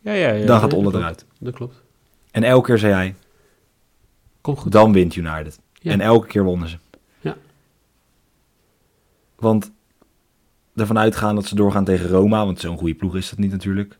Ja, 0.00 0.12
ja, 0.12 0.30
ja. 0.30 0.46
dan 0.46 0.60
gaat 0.60 0.72
Olle 0.72 0.90
dat 0.90 0.94
eruit. 0.94 1.26
Dat 1.38 1.54
klopt. 1.54 1.82
En 2.30 2.42
elke 2.42 2.66
keer 2.66 2.78
zei 2.78 2.92
hij, 2.92 3.14
Komt 4.40 4.58
goed. 4.58 4.72
dan 4.72 4.92
wint 4.92 5.14
United. 5.16 5.60
En 5.82 6.00
elke 6.00 6.26
keer 6.26 6.44
wonnen 6.44 6.68
ze. 6.68 6.76
Ja. 7.20 7.36
Want 9.36 9.70
ervan 10.74 10.98
uitgaan 10.98 11.34
dat 11.34 11.46
ze 11.46 11.54
doorgaan 11.54 11.84
tegen 11.84 12.08
Roma, 12.08 12.44
want 12.44 12.60
zo'n 12.60 12.78
goede 12.78 12.94
ploeg 12.94 13.16
is 13.16 13.30
dat 13.30 13.38
niet 13.38 13.50
natuurlijk. 13.50 13.98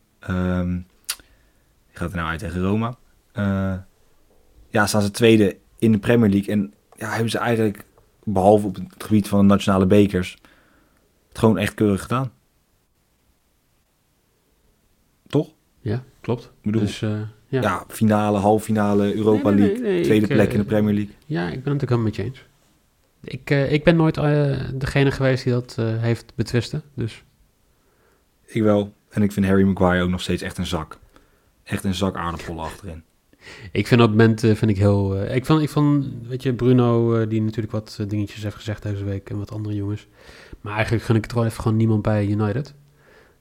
Die 1.87 2.01
gaat 2.01 2.09
er 2.09 2.17
nou 2.17 2.29
uit 2.29 2.39
tegen 2.39 2.61
Roma. 2.61 2.97
Eh, 3.31 3.75
ja, 4.69 4.85
staan 4.85 5.01
ze 5.01 5.11
tweede 5.11 5.57
in 5.79 5.91
de 5.91 5.97
Premier 5.97 6.29
League. 6.29 6.53
En 6.53 6.73
ja, 6.95 7.09
hebben 7.09 7.29
ze 7.29 7.37
eigenlijk, 7.37 7.85
behalve 8.23 8.67
op 8.67 8.75
het 8.75 9.03
gebied 9.03 9.27
van 9.27 9.39
de 9.39 9.45
nationale 9.45 9.85
bekers, 9.85 10.37
het 11.27 11.39
gewoon 11.39 11.57
echt 11.57 11.73
keurig 11.73 12.01
gedaan. 12.01 12.31
Toch? 15.27 15.49
Ja, 15.79 16.03
klopt. 16.21 16.43
Ik 16.43 16.51
bedoel, 16.61 16.81
dus, 16.81 17.01
eh, 17.01 17.19
ja. 17.47 17.61
ja. 17.61 17.85
finale, 17.87 18.37
halve 18.37 18.65
finale, 18.65 19.15
Europa 19.15 19.49
Nee, 19.49 19.59
nee, 19.59 19.67
League, 19.67 19.87
nee, 19.87 20.03
tweede 20.03 20.25
ik, 20.25 20.33
plek 20.33 20.47
eh, 20.47 20.53
in 20.53 20.59
de 20.59 20.65
Premier 20.65 20.93
League. 20.93 21.15
Ja, 21.25 21.49
ik 21.49 21.63
ben 21.63 21.73
het 21.73 21.83
ook 21.83 21.89
helemaal 21.89 22.11
met 22.11 22.15
je 22.15 22.23
eens. 22.23 22.45
Ik, 23.23 23.49
eh, 23.49 23.71
ik 23.71 23.83
ben 23.83 23.95
nooit 23.95 24.17
eh, 24.17 24.59
degene 24.73 25.11
geweest 25.11 25.43
die 25.43 25.53
dat 25.53 25.75
eh, 25.79 26.01
heeft 26.01 26.33
betwisten. 26.35 26.81
Dus 26.93 27.23
Ik 28.45 28.61
wel. 28.61 28.93
En 29.09 29.21
ik 29.21 29.31
vind 29.31 29.45
Harry 29.45 29.63
Maguire 29.63 30.03
ook 30.03 30.09
nog 30.09 30.21
steeds 30.21 30.41
echt 30.41 30.57
een 30.57 30.65
zak. 30.65 30.99
Echt 31.63 31.83
een 31.83 31.93
zak 31.93 32.15
aardappelen 32.15 32.63
achterin. 32.63 33.03
ik 33.71 33.87
vind 33.87 34.01
op 34.01 34.07
het 34.07 34.17
moment 34.17 34.39
vind 34.39 34.69
ik 34.69 34.77
heel... 34.77 35.23
ik, 35.23 35.45
vond, 35.45 35.61
ik 35.61 35.69
vond, 35.69 36.07
weet 36.27 36.43
je, 36.43 36.53
Bruno, 36.53 37.27
die 37.27 37.41
natuurlijk 37.41 37.73
wat 37.73 37.99
dingetjes 38.07 38.43
heeft 38.43 38.55
gezegd 38.55 38.83
deze 38.83 39.03
week 39.03 39.29
en 39.29 39.37
wat 39.37 39.51
andere 39.51 39.75
jongens. 39.75 40.07
Maar 40.61 40.73
eigenlijk 40.73 41.03
gun 41.03 41.15
ik 41.15 41.23
het 41.23 41.33
wel 41.33 41.45
even 41.45 41.61
gewoon 41.61 41.77
niemand 41.77 42.01
bij 42.01 42.27
United. 42.27 42.73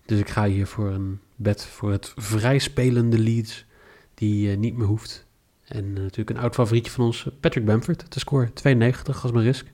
Dus 0.07 0.19
ik 0.19 0.29
ga 0.29 0.47
hier 0.47 0.67
voor 0.67 0.91
een 0.91 1.21
bed 1.37 1.67
voor 1.67 1.91
het 1.91 2.13
vrij 2.17 2.59
spelende 2.59 3.19
Leeds, 3.19 3.65
die 4.15 4.57
niet 4.57 4.77
meer 4.77 4.87
hoeft. 4.87 5.27
En 5.73 5.93
natuurlijk 5.93 6.31
een 6.31 6.43
oud 6.43 6.55
favorietje 6.55 6.91
van 6.91 7.05
ons, 7.05 7.29
Patrick 7.41 7.65
Bamford, 7.65 8.11
te 8.11 8.19
scoren. 8.19 8.53
92 8.53 9.23
als 9.23 9.33
mijn 9.33 9.45
risk. 9.45 9.72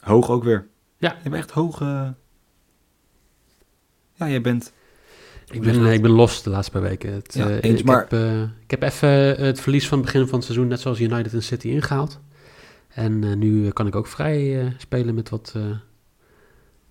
Hoog 0.00 0.30
ook 0.30 0.44
weer. 0.44 0.68
Ja. 0.96 1.16
Je 1.22 1.30
bent 1.30 1.34
echt 1.42 1.50
hoog. 1.50 1.80
eh. 1.80 2.08
Ja, 4.14 4.28
jij 4.28 4.40
bent... 4.40 4.72
Ik 5.50 5.60
ben, 5.60 5.86
ik 5.86 6.02
ben 6.02 6.10
los 6.10 6.42
de 6.42 6.50
laatste 6.50 6.72
paar 6.72 6.82
weken. 6.82 7.12
Het, 7.12 7.34
Ja, 7.34 7.48
eh, 7.48 7.70
eens, 7.70 7.80
ik, 7.80 7.86
maar- 7.86 8.00
heb, 8.00 8.12
eh, 8.12 8.42
ik 8.42 8.70
heb 8.70 8.82
even 8.82 9.08
het 9.44 9.60
verlies 9.60 9.88
van 9.88 9.98
het 9.98 10.06
begin 10.06 10.26
van 10.26 10.34
het 10.34 10.44
seizoen, 10.44 10.68
net 10.68 10.80
zoals 10.80 11.00
United 11.00 11.32
en 11.32 11.42
City, 11.42 11.68
ingehaald. 11.68 12.20
En 12.88 13.24
eh, 13.24 13.34
nu 13.36 13.66
eh, 13.66 13.72
kan 13.72 13.86
ik 13.86 13.96
ook 13.96 14.06
vrij 14.06 14.60
eh, 14.60 14.72
spelen 14.78 15.14
met 15.14 15.28
wat, 15.28 15.52
eh, 15.56 15.76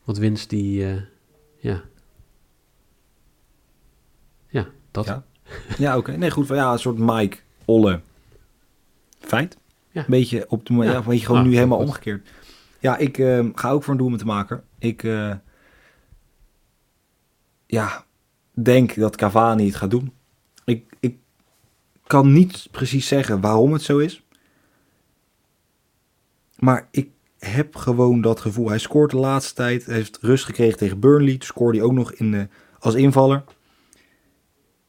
wat 0.03 0.17
winst 0.17 0.49
die, 0.49 0.85
eh, 0.85 1.01
ja. 1.57 1.81
Ja, 4.47 4.67
dat. 4.91 5.05
Ja. 5.05 5.23
Ja, 5.77 5.97
oké. 5.97 6.11
Nee, 6.17 6.31
goed. 6.31 6.47
Van, 6.47 6.55
ja, 6.55 6.71
een 6.71 6.79
soort 6.79 6.97
Mike 6.97 7.37
Olle 7.65 8.01
feit. 9.19 9.57
Ja. 9.91 10.01
Een 10.01 10.05
beetje 10.09 10.45
op 10.49 10.65
de 10.65 10.73
ja. 10.73 10.83
Ja. 10.83 10.95
een 10.95 11.03
beetje 11.03 11.25
gewoon 11.25 11.41
Ah, 11.41 11.47
nu 11.47 11.53
helemaal 11.55 11.77
goed. 11.77 11.87
omgekeerd. 11.87 12.29
Ja, 12.79 12.97
ik 12.97 13.17
ehm, 13.17 13.51
ga 13.53 13.69
ook 13.71 13.83
voor 13.83 13.93
een 13.93 13.99
doel 13.99 14.09
met 14.09 14.19
te 14.19 14.25
maken. 14.25 14.63
Ik 14.79 15.03
eh, 15.03 15.33
ja, 17.65 18.05
denk 18.51 18.95
dat 18.95 19.15
Cavani 19.15 19.65
het 19.65 19.75
gaat 19.75 19.91
doen. 19.91 20.13
Ik, 20.65 20.93
ik 20.99 21.17
kan 22.07 22.33
niet 22.33 22.67
precies 22.71 23.07
zeggen 23.07 23.41
waarom 23.41 23.73
het 23.73 23.81
zo 23.81 23.97
is. 23.97 24.23
Maar 26.59 26.87
ik 26.91 27.09
heb 27.39 27.75
gewoon 27.75 28.21
dat 28.21 28.39
gevoel. 28.39 28.69
Hij 28.69 28.79
scoort 28.79 29.11
de 29.11 29.17
laatste 29.17 29.53
tijd. 29.53 29.85
Hij 29.85 29.95
heeft 29.95 30.17
rust 30.21 30.45
gekregen 30.45 30.77
tegen 30.77 30.99
Burnley. 30.99 31.37
Toen 31.37 31.47
scoorde 31.47 31.77
hij 31.77 31.87
ook 31.87 31.93
nog 31.93 32.13
in 32.13 32.31
de, 32.31 32.47
als 32.79 32.95
invaller. 32.95 33.43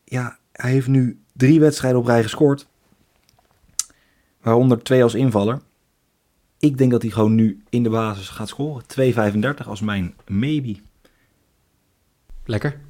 Ja, 0.05 0.39
hij 0.53 0.71
heeft 0.71 0.89
nu 0.89 1.23
drie 1.33 1.61
wedstrijden 1.61 2.01
op 2.01 2.07
rij 2.07 2.23
gescoord. 2.23 2.69
Waaronder 4.41 4.83
twee 4.83 5.03
als 5.03 5.15
invaller. 5.15 5.61
Ik 6.59 6.79
denk 6.79 6.91
dat 6.91 7.03
hij 7.03 7.11
gewoon 7.11 7.35
nu 7.35 7.63
in 7.69 7.83
de 7.83 7.89
basis 7.91 8.29
gaat 8.29 8.49
scoren. 8.49 8.83
2,35 9.63 9.67
als 9.67 9.81
mijn 9.81 10.15
maybe. 10.27 10.77
Lekker. 12.45 12.81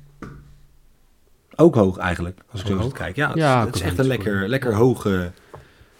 Ook 1.56 1.74
hoog 1.74 1.96
eigenlijk, 1.96 2.40
als 2.50 2.60
ik 2.60 2.66
zo 2.66 2.76
hoog? 2.76 2.92
kijk. 2.92 3.16
Ja, 3.16 3.28
het, 3.28 3.38
Ja, 3.38 3.58
is, 3.60 3.64
het 3.66 3.74
is 3.74 3.80
kan 3.80 3.90
echt 3.90 3.98
een 3.98 4.06
lekker, 4.06 4.48
lekker 4.48 4.74
hoog... 4.74 5.06
eh, 5.06 5.12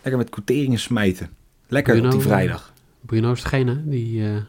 lekker 0.02 0.16
met 0.16 0.28
quoteringen 0.28 0.78
smijten. 0.78 1.30
Lekker 1.68 2.04
op 2.04 2.10
die 2.10 2.20
vrijdag. 2.20 2.72
Bruno 3.00 3.32
is 3.32 3.42
degene 3.42 3.82
die, 3.88 4.26
eh, 4.26 4.42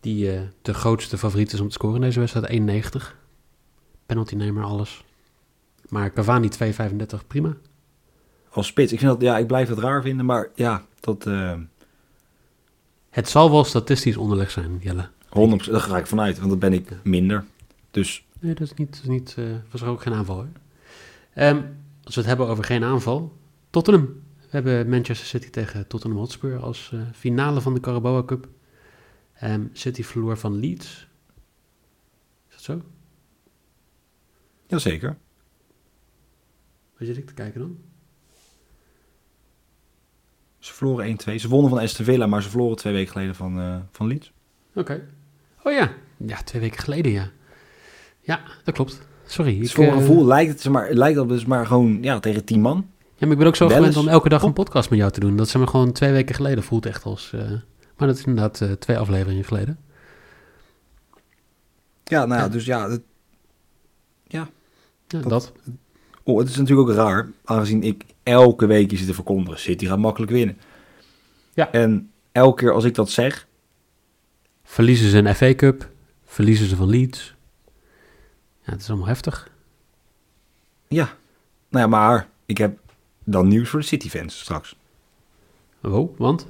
die 0.00 0.32
eh, 0.32 0.40
de 0.62 0.74
grootste 0.74 1.18
favoriet 1.18 1.52
is 1.52 1.60
om 1.60 1.66
te 1.66 1.72
scoren 1.72 1.96
in 1.96 2.00
deze 2.00 2.18
wedstrijd. 2.18 2.46
91. 2.46 3.16
Penaltynemer, 4.06 4.64
alles. 4.64 5.04
Maar 5.88 6.12
Cavani 6.12 6.48
2,35, 6.48 7.26
prima. 7.26 7.56
Als 8.50 8.66
spits. 8.66 8.92
Ik, 8.92 8.98
vind 8.98 9.10
dat, 9.10 9.20
ja, 9.20 9.38
ik 9.38 9.46
blijf 9.46 9.68
het 9.68 9.78
raar 9.78 10.02
vinden, 10.02 10.26
maar 10.26 10.48
ja, 10.54 10.86
dat... 11.00 11.26
eh 11.26 11.58
Het 13.10 13.28
zal 13.28 13.50
wel 13.50 13.64
statistisch 13.64 14.16
onderleg 14.16 14.50
zijn, 14.50 14.78
Jelle. 14.80 15.08
100%, 15.08 15.30
daar 15.70 15.80
ga 15.80 15.98
ik 15.98 16.06
vanuit, 16.06 16.38
want 16.38 16.50
dat 16.50 16.58
ben 16.58 16.72
ik 16.72 16.90
minder. 17.02 17.44
Dus 17.90 18.26
Nee, 18.40 18.54
dat 18.54 18.66
is 18.70 18.74
niet, 18.74 18.90
dat 18.90 19.00
is 19.02 19.08
niet 19.08 19.34
eh, 19.38 19.44
was 19.70 19.80
er 19.80 19.88
ook 19.88 20.02
geen 20.02 20.12
aanval 20.12 20.36
hoor. 20.36 20.48
Ehm, 21.34 21.62
als 22.04 22.14
we 22.14 22.20
het 22.20 22.28
hebben 22.28 22.48
over 22.48 22.64
geen 22.64 22.84
aanval, 22.84 23.36
Tottenham. 23.70 24.06
We 24.38 24.46
hebben 24.56 24.88
Manchester 24.88 25.26
City 25.26 25.50
tegen 25.50 25.86
Tottenham 25.86 26.18
Hotspur 26.18 26.58
als 26.58 26.90
eh, 26.94 27.00
finale 27.14 27.60
van 27.60 27.74
de 27.74 27.80
Carabao 27.80 28.24
Cup. 28.24 28.48
Ehm, 29.34 29.66
City 29.72 30.02
verloor 30.02 30.38
van 30.38 30.54
Leeds. 30.58 31.08
Is 32.48 32.54
dat 32.54 32.62
zo? 32.62 32.82
jazeker. 34.66 35.16
Wat 36.98 37.06
zit 37.08 37.16
ik 37.16 37.26
te 37.26 37.34
kijken 37.34 37.60
dan? 37.60 37.78
Ze 40.68 40.74
verloren 40.74 41.18
1-2. 41.30 41.34
Ze 41.34 41.48
wonnen 41.48 41.70
van 41.70 41.78
Aston 41.78 42.04
Villa, 42.04 42.26
maar 42.26 42.42
ze 42.42 42.48
verloren 42.50 42.76
twee 42.76 42.92
weken 42.92 43.12
geleden 43.12 43.34
van, 43.34 43.60
eh, 43.60 43.76
van 43.92 44.06
Leeds. 44.06 44.32
Oké. 44.74 45.06
Oh 45.62 45.72
ja. 45.72 45.92
Ja, 46.16 46.42
twee 46.42 46.60
weken 46.60 46.78
geleden 46.80 47.12
ja. 47.12 47.30
Ja, 48.20 48.40
dat 48.64 48.74
klopt. 48.74 49.00
Sorry. 49.26 49.58
Dus 49.58 49.68
ik, 49.68 49.74
voor 49.74 49.84
een 49.84 49.90
eh, 49.90 49.96
gevoel 49.96 50.24
lijkt 50.26 50.62
het, 50.62 50.72
maar, 50.72 50.92
lijkt 50.92 51.16
dat 51.16 51.28
dus 51.28 51.44
maar 51.44 51.66
gewoon 51.66 51.98
ja, 52.02 52.20
tegen 52.20 52.44
10 52.44 52.60
man. 52.60 52.86
Ja, 52.98 53.26
maar 53.26 53.30
ik 53.30 53.38
ben 53.38 53.46
ook 53.46 53.56
zo 53.56 53.68
gewend 53.68 53.96
om 53.96 54.08
elke 54.08 54.28
dag 54.28 54.42
een 54.42 54.52
podcast 54.52 54.90
met 54.90 54.98
jou 54.98 55.10
te 55.12 55.20
doen. 55.20 55.36
Dat 55.36 55.48
ze 55.48 55.58
maar 55.58 55.68
gewoon 55.68 55.92
twee 55.92 56.12
weken 56.12 56.34
geleden 56.34 56.64
voelt 56.64 56.86
echt 56.86 57.04
als... 57.04 57.32
eh, 57.32 57.40
maar 57.96 58.08
dat 58.08 58.16
is 58.18 58.24
inderdaad 58.24 58.80
twee 58.80 58.98
afleveringen 58.98 59.44
geleden. 59.44 59.78
Ja, 62.04 62.24
nou 62.26 62.38
ja, 62.40 62.46
Ja. 62.46 62.48
dus 62.48 62.64
ja, 62.64 62.90
het, 62.90 63.02
Ja, 64.26 64.48
Dat- 65.06 65.22
dat. 65.28 65.52
Oh, 66.28 66.38
het 66.38 66.48
is 66.48 66.56
natuurlijk 66.56 66.88
ook 66.88 66.94
raar, 66.94 67.30
aangezien 67.44 67.82
ik 67.82 68.04
elke 68.22 68.66
week 68.66 68.90
zit 68.96 69.06
te 69.06 69.14
verkondigen. 69.14 69.60
City 69.60 69.86
gaat 69.86 69.98
makkelijk 69.98 70.32
winnen. 70.32 70.58
Ja. 71.54 71.72
En 71.72 72.10
elke 72.32 72.62
keer 72.62 72.72
als 72.72 72.84
ik 72.84 72.94
dat 72.94 73.10
zeg, 73.10 73.46
Verliezen 74.62 75.10
ze 75.10 75.18
een 75.18 75.34
FA 75.34 75.54
Cup. 75.54 75.88
Verliezen 76.24 76.66
ze 76.66 76.76
van 76.76 76.88
Leeds. 76.88 77.34
Ja, 78.64 78.72
het 78.72 78.80
is 78.80 78.88
allemaal 78.88 79.06
heftig. 79.08 79.50
ja. 80.88 81.16
Nou 81.70 81.84
ja, 81.84 81.86
maar 81.90 82.28
ik 82.46 82.58
heb 82.58 82.78
dan 83.24 83.48
nieuws 83.48 83.68
voor 83.68 83.80
de 83.80 83.86
City-fans 83.86 84.40
straks. 84.40 84.76
Oh, 85.82 86.18
want? 86.18 86.46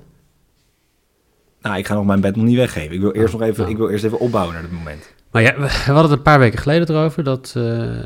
Nou, 1.61 1.79
ik 1.79 1.87
ga 1.87 1.95
nog 1.95 2.05
mijn 2.05 2.21
bed 2.21 2.37
nog 2.37 2.45
niet 2.45 2.57
weggeven. 2.57 2.95
Ik 2.95 3.01
wil 3.01 3.13
eerst 3.13 3.35
Oh, 3.35 3.41
nog 3.41 3.49
even, 3.49 3.61
nou. 3.61 3.71
ik 3.71 3.77
wil 3.77 3.89
eerst 3.89 4.05
even 4.05 4.19
opbouwen 4.19 4.55
naar 4.55 4.63
het 4.63 4.73
moment. 4.73 5.15
Maar 5.31 5.43
ja, 5.43 5.59
we 5.61 5.69
hadden 5.69 6.03
het 6.03 6.13
een 6.13 6.23
paar 6.23 6.39
weken 6.39 6.59
geleden 6.59 6.89
erover 6.89 7.25
dat 7.25 7.53
eh, 7.57 8.05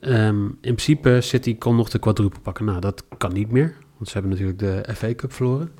ehm, 0.00 0.44
in 0.44 0.58
principe 0.60 1.18
City 1.20 1.58
kon 1.58 1.76
nog 1.76 1.90
de 1.90 1.98
quadruple 1.98 2.40
pakken. 2.40 2.64
Nou, 2.64 2.80
dat 2.80 3.04
kan 3.18 3.32
niet 3.32 3.50
meer, 3.50 3.76
want 3.96 4.08
ze 4.08 4.12
hebben 4.12 4.30
natuurlijk 4.30 4.58
de 4.58 4.94
FA 4.94 5.14
Cup 5.14 5.32
verloren. 5.32 5.70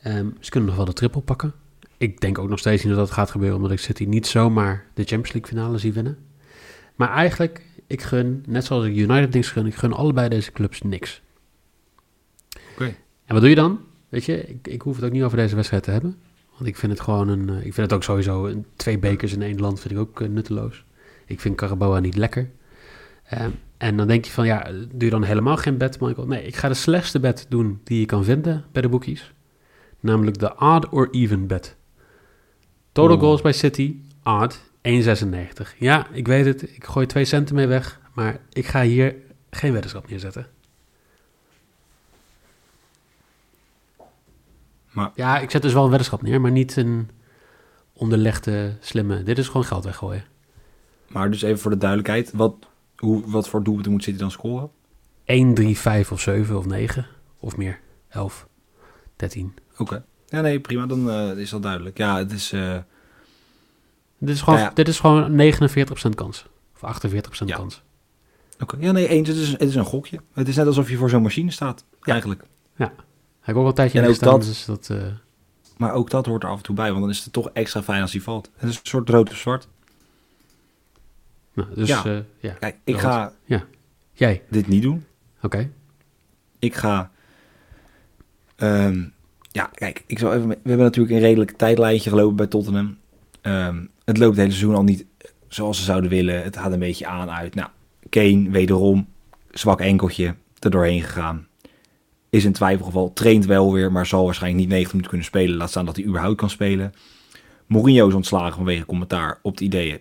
Ehm, 0.00 0.26
ze 0.40 0.50
kunnen 0.50 0.68
nog 0.68 0.76
wel 0.76 0.86
de 0.86 0.92
triple 0.92 1.20
pakken. 1.20 1.52
Ik 1.96 2.20
denk 2.20 2.38
ook 2.38 2.48
nog 2.48 2.58
steeds 2.58 2.84
niet 2.84 2.94
dat 2.94 3.06
dat 3.06 3.16
gaat 3.16 3.30
gebeuren, 3.30 3.56
omdat 3.56 3.70
ik 3.70 3.78
City 3.78 4.04
niet 4.04 4.26
zomaar 4.26 4.84
de 4.94 5.04
Champions 5.04 5.32
League 5.32 5.50
finale 5.50 5.78
zie 5.78 5.92
winnen. 5.92 6.18
Maar 6.94 7.08
eigenlijk, 7.08 7.62
ik 7.86 8.02
gun, 8.02 8.44
net 8.46 8.64
zoals 8.64 8.84
ik 8.84 8.96
United 8.96 9.34
niks 9.34 9.50
gun, 9.50 9.66
ik 9.66 9.74
gun 9.74 9.92
allebei 9.92 10.28
deze 10.28 10.52
clubs 10.52 10.82
niks. 10.82 11.22
Oké. 12.72 12.84
En 13.24 13.32
wat 13.34 13.40
doe 13.40 13.48
je 13.48 13.54
dan? 13.54 13.80
Weet 14.08 14.24
je, 14.24 14.46
ik, 14.46 14.68
ik 14.68 14.82
hoef 14.82 14.96
het 14.96 15.04
ook 15.04 15.12
niet 15.12 15.22
over 15.22 15.36
deze 15.36 15.54
wedstrijd 15.54 15.82
te 15.82 15.90
hebben. 15.90 16.16
Want 16.56 16.68
ik 16.68 16.76
vind 16.76 16.92
het 16.92 17.00
gewoon 17.00 17.28
een. 17.28 17.48
eh, 17.48 17.56
ik 17.56 17.74
vind 17.74 17.76
het 17.76 17.92
ook 17.92 18.02
sowieso. 18.02 18.46
Een, 18.46 18.66
twee 18.76 18.98
bekers 18.98 19.32
in 19.32 19.42
één 19.42 19.60
land 19.60 19.80
vind 19.80 19.94
ik 19.94 20.00
ook 20.00 20.20
eh, 20.20 20.28
nutteloos. 20.28 20.84
Ik 21.26 21.40
vind 21.40 21.56
Caraboa 21.56 21.98
niet 21.98 22.16
lekker. 22.16 22.50
Ehm, 23.24 23.50
en 23.76 23.96
dan 23.96 24.06
denk 24.06 24.24
je 24.24 24.30
van 24.30 24.46
ja, 24.46 24.70
doe 24.72 25.04
je 25.04 25.10
dan 25.10 25.22
helemaal 25.22 25.56
geen 25.56 25.76
bet, 25.78 26.00
Michael? 26.00 26.26
Nee, 26.26 26.42
ik 26.46 26.56
ga 26.56 26.68
de 26.68 26.74
slechtste 26.74 27.20
bet 27.20 27.46
doen 27.48 27.80
die 27.84 28.00
je 28.00 28.06
kan 28.06 28.24
vinden 28.24 28.64
bij 28.72 28.82
de 28.82 28.88
boekies. 28.88 29.32
Namelijk 30.00 30.38
de 30.38 30.58
odd 30.58 30.88
or 30.90 31.08
even 31.10 31.46
bet. 31.46 31.76
Total 32.92 33.18
goals 33.18 33.42
bij 33.42 33.52
City, 33.52 33.96
odd, 34.24 34.60
1,96. 34.82 35.76
Ja, 35.78 36.06
ik 36.12 36.26
weet 36.26 36.44
het. 36.44 36.62
Ik 36.62 36.84
gooi 36.84 37.06
twee 37.06 37.24
centen 37.24 37.54
mee 37.54 37.66
weg. 37.66 38.00
Maar 38.14 38.40
ik 38.52 38.66
ga 38.66 38.82
hier 38.82 39.14
geen 39.50 39.72
weddenschap 39.72 40.08
neerzetten. 40.10 40.46
Maar- 44.96 45.10
Ja, 45.14 45.38
ik 45.38 45.50
zet 45.50 45.62
dus 45.62 45.72
wel 45.72 45.82
een 45.84 45.88
weddenschap 45.90 46.22
neer, 46.22 46.40
maar 46.40 46.50
niet 46.50 46.76
een 46.76 47.10
onderlegde, 47.92 48.76
slimme. 48.80 49.22
Dit 49.22 49.38
is 49.38 49.46
gewoon 49.46 49.64
geld 49.64 49.84
weggooien. 49.84 50.24
Maar 51.08 51.30
dus 51.30 51.42
even 51.42 51.58
voor 51.58 51.70
de 51.70 51.76
duidelijkheid, 51.76 52.30
wat, 52.34 52.54
hoe, 52.96 53.30
wat 53.30 53.48
voor 53.48 53.62
doelpunten 53.62 53.92
moet 53.92 54.02
City 54.02 54.18
dan 54.18 54.30
scoren? 54.30 54.70
1, 55.24 55.54
3, 55.54 55.78
5 55.78 56.12
of 56.12 56.20
7 56.20 56.56
of 56.58 56.66
9 56.66 57.06
of 57.38 57.56
meer. 57.56 57.80
11, 58.08 58.48
13. 59.16 59.54
Oké. 59.78 60.04
Ja, 60.26 60.40
nee, 60.40 60.60
prima, 60.60 60.86
dan 60.86 61.10
eh, 61.10 61.38
is 61.38 61.50
dat 61.50 61.62
duidelijk. 61.62 61.98
Ja, 61.98 62.18
het 62.18 62.32
is... 62.32 62.52
eh, 62.52 62.78
Dit 64.18 64.28
is 64.34 64.40
gewoon, 64.42 64.58
Ja, 64.58 64.64
ja. 64.64 64.70
Dit 64.74 64.88
is 64.88 65.00
gewoon 65.00 65.32
49% 65.54 66.14
kans. 66.14 66.46
Of 66.74 66.82
48% 66.82 67.48
Ja. 67.48 67.56
kans. 67.56 67.82
Oké, 68.60 68.76
ja, 68.80 68.92
nee, 68.92 69.08
eens. 69.08 69.28
Het 69.28 69.36
is, 69.36 69.50
het 69.50 69.60
is 69.62 69.74
een 69.74 69.84
gokje. 69.84 70.20
Het 70.32 70.48
is 70.48 70.56
net 70.56 70.66
alsof 70.66 70.88
je 70.90 70.96
voor 70.96 71.10
zo'n 71.10 71.22
machine 71.22 71.50
staat, 71.50 71.84
eigenlijk. 72.00 72.42
Heb 73.46 73.54
ik 73.54 73.56
ook 73.56 73.62
al 73.62 73.68
een 73.68 73.74
tijdje 73.74 73.98
En 73.98 74.04
in 74.04 74.10
ook 74.10 74.18
dat- 74.20 74.42
dus 74.42 74.64
dat... 74.64 74.88
eh, 74.90 74.98
Maar 75.76 75.92
ook 75.92 76.10
dat 76.10 76.26
hoort 76.26 76.42
er 76.42 76.48
af 76.48 76.56
en 76.56 76.62
toe 76.62 76.74
bij, 76.74 76.88
want 76.88 77.00
dan 77.00 77.10
is 77.10 77.24
het 77.24 77.32
toch 77.32 77.50
extra 77.52 77.82
fijn 77.82 78.02
als 78.02 78.12
hij 78.12 78.20
valt. 78.20 78.50
Het 78.56 78.70
is 78.70 78.76
een 78.76 78.80
soort 78.86 79.08
rood 79.08 79.30
of 79.30 79.36
zwart. 79.36 79.68
nou, 81.52 81.68
dus 81.74 81.88
Ja. 81.88 82.02
ja. 82.04 82.22
ja. 82.40 82.52
Kijk, 82.52 82.76
ik 82.84 82.92
Rood. 82.94 83.02
ga 83.02 83.32
Jij, 84.12 84.42
dit 84.50 84.68
niet 84.68 84.82
doen. 84.82 85.04
oké. 85.42 85.70
Ik 86.58 86.74
ga... 86.74 87.10
ehm, 88.56 89.04
ja, 89.52 89.70
kijk, 89.74 90.04
ik 90.06 90.18
zal 90.18 90.32
even... 90.34 90.48
We 90.48 90.56
hebben 90.62 90.84
natuurlijk 90.86 91.14
een 91.14 91.20
redelijk 91.20 91.50
tijdlijntje 91.50 92.10
gelopen 92.10 92.36
bij 92.36 92.46
Tottenham. 92.46 92.98
Ehm, 93.40 93.84
het 94.04 94.18
loopt 94.18 94.30
het 94.30 94.40
hele 94.40 94.50
seizoen 94.50 94.74
al 94.74 94.82
niet 94.84 95.04
zoals 95.48 95.78
ze 95.78 95.84
zouden 95.84 96.10
willen. 96.10 96.42
Het 96.42 96.56
gaat 96.56 96.72
een 96.72 96.78
beetje 96.78 97.06
aan 97.06 97.30
uit. 97.30 97.54
Nou, 97.54 97.68
Kane 98.10 98.50
wederom, 98.50 99.08
zwak 99.50 99.80
enkeltje, 99.80 100.34
er 100.58 100.70
doorheen 100.70 101.02
gegaan. 101.02 101.46
Is 102.36 102.44
in 102.44 102.52
twijfelgeval, 102.52 103.12
traint 103.12 103.46
wel 103.46 103.72
weer, 103.72 103.92
maar 103.92 104.06
zal 104.06 104.24
waarschijnlijk 104.24 104.62
niet 104.62 104.70
90 104.70 104.92
minuten 104.92 105.10
kunnen 105.10 105.26
spelen. 105.26 105.56
Laat 105.56 105.70
staan 105.70 105.84
dat 105.84 105.96
hij 105.96 106.04
überhaupt 106.04 106.36
kan 106.36 106.50
spelen. 106.50 106.92
Mourinho 107.66 108.08
is 108.08 108.14
ontslagen 108.14 108.54
vanwege 108.54 108.86
commentaar 108.86 109.38
op 109.42 109.56
de 109.56 109.64
ideeën 109.64 110.00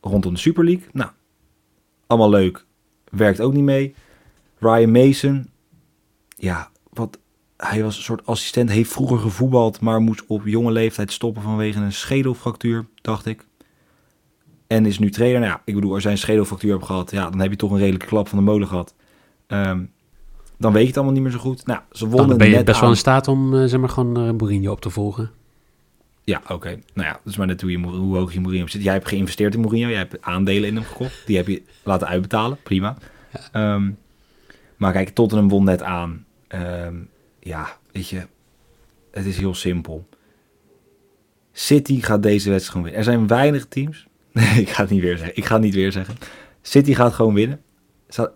rondom 0.00 0.34
de 0.34 0.40
Super 0.40 0.64
League. 0.64 0.86
Nou, 0.92 1.10
allemaal 2.06 2.30
leuk. 2.30 2.64
Werkt 3.10 3.40
ook 3.40 3.52
niet 3.52 3.64
mee. 3.64 3.94
Ryan 4.58 4.90
Mason, 4.90 5.50
ja, 6.36 6.70
wat, 6.90 7.18
hij 7.56 7.82
was 7.82 7.96
een 7.96 8.02
soort 8.02 8.26
assistent, 8.26 8.70
heeft 8.70 8.92
vroeger 8.92 9.18
gevoetbald, 9.18 9.80
maar 9.80 10.00
moest 10.00 10.26
op 10.26 10.46
jonge 10.46 10.72
leeftijd 10.72 11.12
stoppen 11.12 11.42
vanwege 11.42 11.80
een 11.80 11.92
schedelfractuur, 11.92 12.86
dacht 13.02 13.26
ik. 13.26 13.46
En 14.66 14.86
is 14.86 14.98
nu 14.98 15.10
trainer. 15.10 15.40
Nou 15.40 15.52
ja, 15.52 15.62
ik 15.64 15.74
bedoel, 15.74 15.94
als 15.94 16.02
jij 16.02 16.12
een 16.12 16.18
schedelfractuur 16.18 16.72
hebt 16.72 16.86
gehad, 16.86 17.10
ja, 17.10 17.30
dan 17.30 17.40
heb 17.40 17.50
je 17.50 17.56
toch 17.56 17.70
een 17.70 17.78
redelijke 17.78 18.06
klap 18.06 18.28
van 18.28 18.38
de 18.38 18.44
molen 18.44 18.68
gehad. 18.68 18.94
Ehm, 19.46 19.84
dan 20.56 20.72
weet 20.72 20.82
je 20.82 20.88
het 20.88 20.96
allemaal 20.96 21.14
niet 21.14 21.22
meer 21.22 21.32
zo 21.32 21.38
goed. 21.38 21.66
Nou, 21.66 21.80
ze 21.92 22.06
wonnen 22.06 22.28
Dan 22.28 22.38
ben 22.38 22.48
je 22.48 22.54
net 22.54 22.64
best 22.64 22.80
wel 22.80 22.90
in 22.90 22.96
staat 22.96 23.28
om 23.28 23.54
eh, 23.54 23.64
zeg 23.64 23.80
maar 23.80 23.88
gewoon 23.88 24.16
eh, 24.16 24.32
Mourinho 24.32 24.72
op 24.72 24.80
te 24.80 24.90
volgen. 24.90 25.30
Ja, 26.24 26.42
oké. 26.48 26.68
Nou 26.94 27.08
ja, 27.08 27.12
dat 27.12 27.32
is 27.32 27.36
maar 27.36 27.46
net 27.46 27.60
hoe, 27.60 27.70
je, 27.70 27.78
hoe 27.78 28.16
hoog 28.16 28.32
je 28.32 28.40
Mourinho 28.40 28.66
zit. 28.66 28.82
Jij 28.82 28.92
hebt 28.92 29.08
geïnvesteerd 29.08 29.54
in 29.54 29.60
Mourinho. 29.60 29.88
Jij 29.88 29.98
hebt 29.98 30.22
aandelen 30.22 30.68
in 30.68 30.74
hem 30.74 30.84
gekocht. 30.84 31.22
Die 31.26 31.36
heb 31.36 31.46
je 31.46 31.62
laten 31.82 32.06
uitbetalen. 32.06 32.58
Prima. 32.62 32.96
Ehm, 33.52 33.90
maar 34.76 34.92
kijk, 34.92 35.08
Tottenham 35.08 35.48
won 35.48 35.64
net 35.64 35.82
aan. 35.82 36.24
Ehm, 36.48 36.94
ja, 37.40 37.76
weet 37.92 38.08
je. 38.08 38.26
Het 39.10 39.26
is 39.26 39.38
heel 39.38 39.54
simpel. 39.54 40.08
City 41.52 42.00
gaat 42.00 42.22
deze 42.22 42.50
wedstrijd 42.50 42.68
gewoon 42.68 42.82
winnen. 42.82 42.98
Er 42.98 43.04
zijn 43.04 43.26
weinig 43.26 43.66
teams. 43.66 44.06
Nee, 44.32 44.60
ik 44.64 44.68
ga 44.68 44.82
het 44.82 44.90
niet 44.90 45.02
weer 45.02 45.16
zeggen. 45.16 45.36
Ik 45.36 45.44
ga 45.44 45.54
het 45.54 45.62
niet 45.62 45.74
weer 45.74 45.92
zeggen. 45.92 46.14
City 46.62 46.94
gaat 46.94 47.12
gewoon 47.12 47.34
winnen. 47.34 47.60
Er 48.06 48.12
staat 48.12 48.32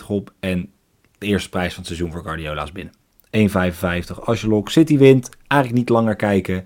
1,55 0.00 0.06
op. 0.06 0.32
En 0.40 0.70
de 1.20 1.26
eerste 1.26 1.48
prijs 1.48 1.68
van 1.74 1.82
het 1.84 1.86
seizoen 1.86 2.12
voor 2.12 2.22
Guardiola 2.22 2.62
is 2.62 2.72
binnen. 2.72 2.94
1,55. 4.14 4.24
Als 4.24 4.40
je 4.40 4.48
lok 4.48 4.70
City 4.70 4.98
wint, 4.98 5.28
eigenlijk 5.46 5.80
niet 5.80 5.88
langer 5.88 6.16
kijken. 6.16 6.64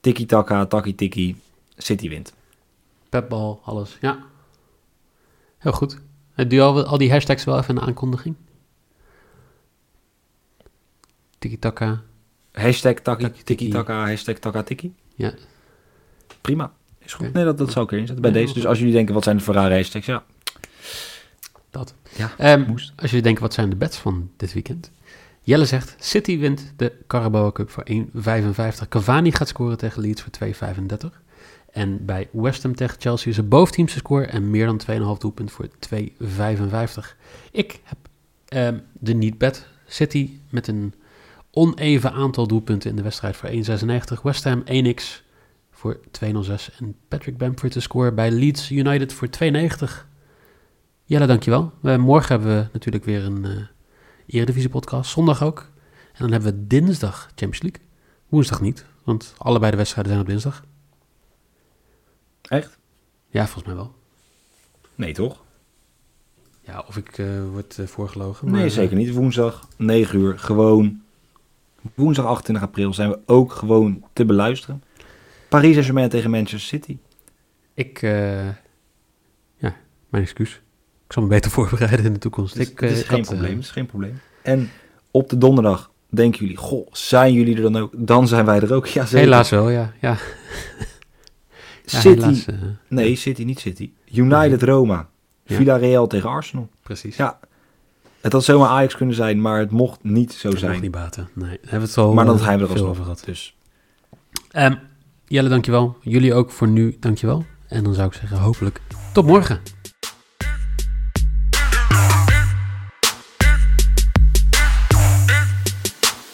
Tiki-taka, 0.00 0.66
taki-tiki. 0.66 1.36
City 1.76 2.08
wint. 2.08 2.34
Pepbal, 3.08 3.60
alles. 3.64 3.96
Ja. 4.00 4.18
Heel 5.58 5.72
goed. 5.72 5.98
Doe 6.48 6.60
al, 6.60 6.84
al 6.84 6.98
die 6.98 7.10
hashtags 7.10 7.44
wel 7.44 7.58
even 7.58 7.68
in 7.68 7.74
de 7.74 7.80
aankondiging? 7.86 8.34
Tiki-taka. 11.38 12.02
Hashtag 12.52 12.94
taki, 12.94 13.22
Taki-tiki. 13.22 13.44
tiki-taka, 13.56 14.06
hashtag 14.06 14.38
taka-tiki. 14.38 14.94
Ja. 15.14 15.32
Prima. 16.40 16.72
Is 16.98 17.12
goed. 17.14 17.32
Nee, 17.32 17.44
dat, 17.44 17.58
dat 17.58 17.72
zou 17.72 17.84
ik 17.84 17.92
erin 17.92 18.06
zetten 18.06 18.22
bij 18.24 18.32
Ja, 18.32 18.36
deze. 18.46 18.54
Dus 18.54 18.66
als 18.66 18.78
jullie 18.78 18.92
denken, 18.92 19.14
wat 19.14 19.24
zijn 19.24 19.36
de 19.36 19.42
Ferrari 19.42 19.74
hashtags? 19.74 20.06
Ja, 20.06 20.24
Dat. 21.76 21.94
Ja, 22.16 22.30
Ehm, 22.38 22.64
moest. 22.66 22.92
als 22.96 23.08
jullie 23.10 23.24
denken, 23.24 23.42
wat 23.42 23.54
zijn 23.54 23.70
de 23.70 23.76
bets 23.76 23.96
van 23.96 24.30
dit 24.36 24.52
weekend? 24.52 24.90
Jelle 25.40 25.64
zegt, 25.64 25.96
City 25.98 26.38
wint 26.38 26.72
de 26.76 26.92
Carabao 27.06 27.52
Cup 27.52 27.70
voor 27.70 27.82
1,55. 27.84 28.88
Cavani 28.88 29.32
gaat 29.32 29.48
scoren 29.48 29.78
tegen 29.78 30.02
Leeds 30.02 30.22
voor 30.22 30.30
2,35. 30.30 31.22
En 31.72 32.04
bij 32.04 32.28
West 32.32 32.62
Ham 32.62 32.74
tegen 32.74 33.00
Chelsea 33.00 33.30
is 33.30 33.38
er 33.38 33.48
boventeamse 33.48 33.98
score 33.98 34.26
en 34.26 34.50
meer 34.50 34.66
dan 34.66 34.76
2,5 34.78 35.18
doelpunt 35.20 35.52
voor 35.52 35.68
2,55. 35.78 37.16
Ik 37.52 37.80
heb 37.82 37.98
ehm, 38.48 38.78
de 38.92 39.14
niet-bet 39.14 39.66
City 39.86 40.30
met 40.50 40.66
een 40.68 40.94
oneven 41.50 42.12
aantal 42.12 42.46
doelpunten 42.46 42.90
in 42.90 42.96
de 42.96 43.02
wedstrijd 43.02 43.36
voor 43.36 43.48
1,96. 43.48 44.22
West 44.22 44.44
Ham 44.44 44.62
1x 44.64 45.02
voor 45.70 46.00
2,06. 46.10 46.78
En 46.78 46.94
Patrick 47.08 47.36
Bamford 47.38 47.72
te 47.72 47.80
score 47.80 48.12
bij 48.12 48.30
Leeds 48.30 48.70
United 48.70 49.12
voor 49.12 49.28
2,90. 49.28 50.06
Jelle, 51.08 51.26
dankjewel. 51.26 51.72
Uh, 51.82 51.96
morgen 51.96 52.28
hebben 52.28 52.56
we 52.56 52.68
natuurlijk 52.72 53.04
weer 53.04 53.24
een 53.24 53.44
eh 53.44 53.66
Eredivisie 54.26 54.68
podcast. 54.68 55.10
Zondag 55.10 55.42
ook. 55.42 55.70
En 56.12 56.18
dan 56.18 56.32
hebben 56.32 56.52
we 56.52 56.66
dinsdag 56.66 57.26
Champions 57.26 57.62
League. 57.62 57.80
Woensdag 58.28 58.60
niet, 58.60 58.84
want 59.04 59.34
allebei 59.38 59.70
de 59.70 59.76
wedstrijden 59.76 60.12
zijn 60.12 60.24
op 60.24 60.30
dinsdag. 60.30 60.64
Echt? 62.42 62.78
Ja, 63.28 63.44
volgens 63.44 63.64
mij 63.64 63.74
wel. 63.74 63.94
Nee, 64.94 65.12
toch? 65.12 65.44
Ja, 66.60 66.84
of 66.88 66.96
ik 66.96 67.18
eh 67.18 67.48
word 67.50 67.78
eh, 67.78 67.86
voorgelogen. 67.86 68.46
maar, 68.46 68.56
Nee, 68.56 68.66
eh, 68.68 68.72
zeker 68.74 68.96
niet. 68.96 69.14
Woensdag, 69.14 69.68
9 69.76 70.18
uur, 70.18 70.38
gewoon. 70.38 71.02
Woensdag 71.94 72.24
28 72.26 72.66
april 72.68 72.94
zijn 72.94 73.10
we 73.10 73.18
ook 73.26 73.52
gewoon 73.52 74.04
te 74.12 74.24
beluisteren. 74.24 74.82
Paris 75.48 75.70
Saint-Germain 75.70 76.08
tegen 76.08 76.30
Manchester 76.30 76.60
City. 76.60 76.98
ik, 77.74 78.02
eh, 78.02 78.46
ja, 79.56 79.76
mijn 80.08 80.22
excuus. 80.22 80.60
Ik 81.06 81.12
zal 81.12 81.22
me 81.22 81.28
beter 81.28 81.50
voorbereiden 81.50 82.04
in 82.04 82.12
de 82.12 82.18
toekomst. 82.18 82.56
Is, 82.56 82.70
ik, 82.70 82.82
eh, 82.82 82.90
is 82.90 83.00
ik 83.00 83.06
geen 83.06 83.18
had, 83.18 83.26
eh, 83.26 83.32
probleem, 83.32 83.56
het 83.56 83.64
is 83.64 83.70
geen 83.70 83.86
probleem. 83.86 84.20
En 84.42 84.70
op 85.10 85.28
de 85.30 85.38
donderdag 85.38 85.90
denken 86.08 86.40
jullie, 86.40 86.56
goh, 86.56 86.86
zijn 86.92 87.32
jullie 87.32 87.56
er 87.56 87.62
dan 87.62 87.76
ook? 87.76 87.92
Dan 87.96 88.28
zijn 88.28 88.44
wij 88.44 88.60
er 88.60 88.74
ook. 88.74 88.86
Ja, 88.96 89.04
zeker. 89.04 89.18
helaas 89.18 89.50
wel, 89.50 89.70
ja. 89.70 89.92
ja. 90.00 90.16
Ja, 91.88 92.00
City, 92.00 92.20
helaas, 92.20 92.46
eh, 92.46 92.54
nee, 92.88 93.16
City, 93.16 93.42
niet 93.44 93.58
City. 93.60 93.90
United 94.12 94.62
Roma. 94.62 95.08
Ja. 95.44 95.56
Villarreal 95.56 96.06
tegen 96.06 96.28
Arsenal. 96.28 96.68
precies. 96.82 97.16
Ja, 97.16 97.38
het 98.20 98.32
had 98.32 98.44
zomaar 98.44 98.68
Ajax 98.68 98.96
kunnen 98.96 99.14
zijn, 99.14 99.40
maar 99.40 99.58
het 99.58 99.70
mocht 99.70 100.02
niet 100.02 100.32
zo 100.32 100.50
Dat 100.50 100.58
zijn. 100.58 100.70
mag 100.72 100.80
niet 100.80 100.90
baten. 100.90 101.28
Nee, 101.32 101.48
daar 101.48 101.58
hebben 101.60 101.80
we 101.80 101.86
het 101.86 101.96
al 101.98 102.12
maar 102.14 102.24
dan 102.24 102.36
eh, 102.38 102.42
zijn 102.44 102.58
we 102.58 102.64
er 102.64 102.70
alsnog. 102.70 102.88
over 102.90 103.02
gehad. 103.02 103.22
Dus 103.24 103.56
Ehm, 104.50 104.74
Jelle, 105.26 105.48
dankjewel. 105.48 105.96
Jullie 106.00 106.34
ook 106.34 106.50
voor 106.50 106.68
nu, 106.68 106.96
dankjewel. 107.00 107.44
En 107.68 107.84
dan 107.84 107.94
zou 107.94 108.06
ik 108.06 108.12
zeggen, 108.12 108.38
hopelijk 108.38 108.80
tot 109.12 109.26
morgen. 109.26 109.60